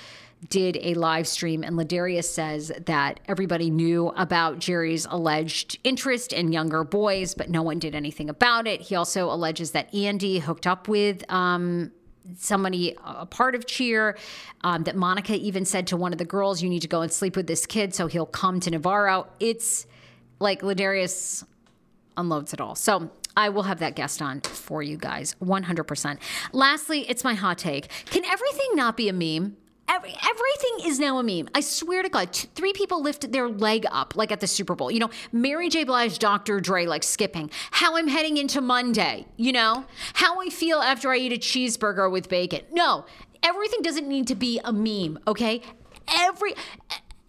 did 0.48 0.78
a 0.80 0.94
live 0.94 1.26
stream, 1.26 1.62
and 1.62 1.76
Ladarius 1.76 2.24
says 2.24 2.72
that 2.86 3.20
everybody 3.26 3.70
knew 3.70 4.08
about 4.16 4.58
Jerry's 4.58 5.06
alleged 5.08 5.78
interest 5.84 6.32
in 6.32 6.52
younger 6.52 6.84
boys, 6.84 7.34
but 7.34 7.50
no 7.50 7.62
one 7.62 7.78
did 7.78 7.94
anything 7.94 8.28
about 8.28 8.66
it. 8.66 8.80
He 8.82 8.94
also 8.94 9.30
alleges 9.30 9.72
that 9.72 9.94
Andy 9.94 10.38
hooked 10.38 10.66
up 10.66 10.88
with 10.88 11.30
um, 11.32 11.92
somebody 12.36 12.96
a 13.04 13.26
part 13.26 13.54
of 13.54 13.66
cheer 13.66 14.16
um, 14.62 14.84
that 14.84 14.96
monica 14.96 15.34
even 15.34 15.66
said 15.66 15.86
to 15.86 15.96
one 15.96 16.10
of 16.10 16.18
the 16.18 16.24
girls 16.24 16.62
you 16.62 16.70
need 16.70 16.80
to 16.80 16.88
go 16.88 17.02
and 17.02 17.12
sleep 17.12 17.36
with 17.36 17.46
this 17.46 17.66
kid 17.66 17.94
so 17.94 18.06
he'll 18.06 18.24
come 18.24 18.60
to 18.60 18.70
navarro 18.70 19.26
it's 19.40 19.86
like 20.40 20.62
ladarius 20.62 21.44
unloads 22.16 22.54
it 22.54 22.62
all 22.62 22.74
so 22.74 23.10
I 23.36 23.48
will 23.48 23.64
have 23.64 23.80
that 23.80 23.96
guest 23.96 24.22
on 24.22 24.42
for 24.42 24.80
you 24.80 24.96
guys 24.96 25.34
100%. 25.42 26.18
Lastly, 26.52 27.00
it's 27.08 27.24
my 27.24 27.34
hot 27.34 27.58
take. 27.58 27.88
Can 28.06 28.24
everything 28.24 28.68
not 28.74 28.96
be 28.96 29.08
a 29.08 29.12
meme? 29.12 29.56
Every, 29.86 30.10
everything 30.10 30.90
is 30.90 30.98
now 30.98 31.18
a 31.18 31.22
meme. 31.22 31.48
I 31.54 31.60
swear 31.60 32.02
to 32.02 32.08
God, 32.08 32.32
three 32.32 32.72
people 32.72 33.02
lifted 33.02 33.32
their 33.32 33.48
leg 33.48 33.84
up 33.90 34.16
like 34.16 34.32
at 34.32 34.40
the 34.40 34.46
Super 34.46 34.74
Bowl. 34.74 34.90
You 34.90 35.00
know, 35.00 35.10
Mary 35.30 35.68
J. 35.68 35.84
Blige, 35.84 36.18
Dr. 36.18 36.58
Dre, 36.58 36.86
like 36.86 37.02
skipping. 37.02 37.50
How 37.70 37.96
I'm 37.96 38.08
heading 38.08 38.38
into 38.38 38.60
Monday, 38.60 39.26
you 39.36 39.52
know? 39.52 39.84
How 40.14 40.40
I 40.40 40.48
feel 40.48 40.78
after 40.78 41.10
I 41.10 41.16
eat 41.16 41.32
a 41.32 41.36
cheeseburger 41.36 42.10
with 42.10 42.28
bacon. 42.28 42.62
No, 42.72 43.04
everything 43.42 43.82
doesn't 43.82 44.08
need 44.08 44.26
to 44.28 44.34
be 44.34 44.58
a 44.64 44.72
meme, 44.72 45.18
okay? 45.26 45.60
Every 46.08 46.54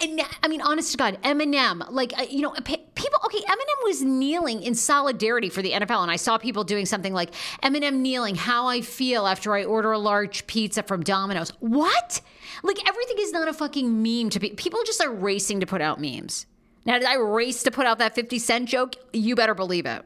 and 0.01 0.21
I 0.43 0.47
mean, 0.49 0.61
honest 0.61 0.91
to 0.91 0.97
God, 0.97 1.17
Eminem, 1.23 1.89
like, 1.89 2.17
uh, 2.19 2.25
you 2.29 2.41
know, 2.41 2.51
people, 2.51 3.19
okay, 3.25 3.39
Eminem 3.39 3.83
was 3.85 4.01
kneeling 4.01 4.61
in 4.61 4.75
solidarity 4.75 5.49
for 5.49 5.61
the 5.61 5.71
NFL. 5.71 6.01
And 6.01 6.11
I 6.11 6.17
saw 6.17 6.37
people 6.37 6.65
doing 6.65 6.85
something 6.85 7.13
like 7.13 7.31
Eminem 7.63 7.99
kneeling, 7.99 8.35
how 8.35 8.67
I 8.67 8.81
feel 8.81 9.25
after 9.25 9.55
I 9.55 9.63
order 9.63 9.93
a 9.93 9.97
large 9.97 10.47
pizza 10.47 10.83
from 10.83 11.01
Domino's. 11.01 11.51
What? 11.59 12.21
Like, 12.65 12.87
everything 12.87 13.17
is 13.19 13.31
not 13.31 13.47
a 13.47 13.53
fucking 13.53 14.01
meme 14.01 14.29
to 14.31 14.39
be, 14.39 14.49
people 14.51 14.79
just 14.85 15.03
are 15.03 15.11
racing 15.11 15.59
to 15.59 15.65
put 15.65 15.81
out 15.81 16.01
memes. 16.01 16.47
Now, 16.85 16.97
did 16.97 17.07
I 17.07 17.15
race 17.15 17.63
to 17.63 17.71
put 17.71 17.85
out 17.85 17.99
that 17.99 18.15
50 18.15 18.39
Cent 18.39 18.69
joke? 18.69 18.95
You 19.13 19.35
better 19.35 19.53
believe 19.53 19.85
it. 19.85 20.03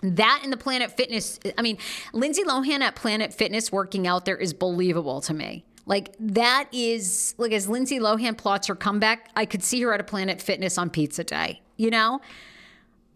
That 0.00 0.40
and 0.44 0.52
the 0.52 0.56
Planet 0.56 0.92
Fitness, 0.92 1.40
I 1.56 1.62
mean, 1.62 1.78
Lindsay 2.12 2.44
Lohan 2.44 2.80
at 2.80 2.94
Planet 2.94 3.34
Fitness 3.34 3.72
working 3.72 4.06
out 4.06 4.24
there 4.24 4.36
is 4.36 4.54
believable 4.54 5.20
to 5.22 5.34
me. 5.34 5.64
Like 5.86 6.14
that 6.20 6.68
is 6.70 7.34
like 7.38 7.52
as 7.52 7.68
Lindsay 7.68 7.98
Lohan 7.98 8.36
plots 8.36 8.68
her 8.68 8.76
comeback, 8.76 9.30
I 9.34 9.46
could 9.46 9.64
see 9.64 9.80
her 9.82 9.92
at 9.92 10.00
a 10.00 10.04
Planet 10.04 10.40
Fitness 10.40 10.78
on 10.78 10.90
pizza 10.90 11.24
day, 11.24 11.62
you 11.76 11.90
know? 11.90 12.20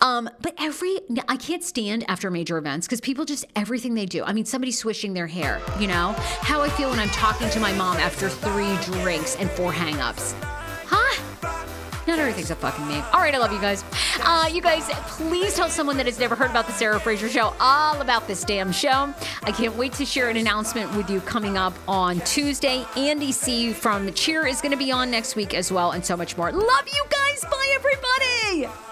Um, 0.03 0.29
but 0.41 0.55
every 0.59 0.99
I 1.29 1.37
can't 1.37 1.63
stand 1.63 2.05
after 2.09 2.31
major 2.31 2.59
events 2.59 2.87
because 2.87 3.01
people 3.01 3.25
just 3.25 3.47
everything 3.55 3.95
they 3.95 4.05
do. 4.05 4.25
I 4.25 4.33
mean, 4.33 4.45
somebody 4.45 4.73
swishing 4.73 5.15
their 5.15 5.29
hair, 5.29 5.63
you 5.79 5.87
know? 5.87 6.15
How 6.19 6.61
I 6.61 6.69
feel 6.69 6.91
when 6.91 6.99
I'm 6.99 7.09
talking 7.11 7.49
to 7.51 7.61
my 7.61 7.73
mom 7.75 7.97
after 7.99 8.29
three 8.29 8.77
drinks 9.01 9.37
and 9.37 9.49
four 9.53 9.73
hangups. 9.73 10.35
Huh? 10.87 11.23
Not 12.09 12.19
everything's 12.19 12.51
a 12.51 12.57
fucking 12.57 12.89
meme. 12.89 13.05
All 13.13 13.21
right, 13.21 13.33
I 13.33 13.39
love 13.39 13.53
you 13.53 13.61
guys. 13.61 13.85
Uh, 14.25 14.51
you 14.53 14.61
guys, 14.61 14.89
please 15.07 15.55
tell 15.55 15.69
someone 15.69 15.97
that 15.99 16.07
has 16.07 16.19
never 16.19 16.35
heard 16.35 16.51
about 16.51 16.67
the 16.67 16.73
Sarah 16.73 16.99
Fraser 16.99 17.29
Show 17.29 17.55
all 17.61 18.01
about 18.01 18.27
this 18.27 18.43
damn 18.43 18.73
show. 18.73 19.15
I 19.45 19.53
can't 19.53 19.77
wait 19.77 19.93
to 19.95 20.05
share 20.05 20.29
an 20.29 20.37
announcement 20.37 20.93
with 20.97 21.09
you 21.09 21.21
coming 21.21 21.57
up 21.57 21.75
on 21.87 22.19
Tuesday. 22.21 22.85
Andy 22.97 23.31
C 23.31 23.73
from 23.73 24.13
Cheer 24.15 24.49
is 24.49 24.61
going 24.61 24.73
to 24.73 24.79
be 24.79 24.91
on 24.91 25.13
next 25.13 25.37
week 25.37 25.55
as 25.55 25.71
well, 25.71 25.93
and 25.93 26.05
so 26.05 26.17
much 26.17 26.37
more. 26.37 26.51
Love 26.51 26.89
you 26.93 27.05
guys. 27.09 27.45
Bye, 27.49 27.77
everybody. 27.77 28.92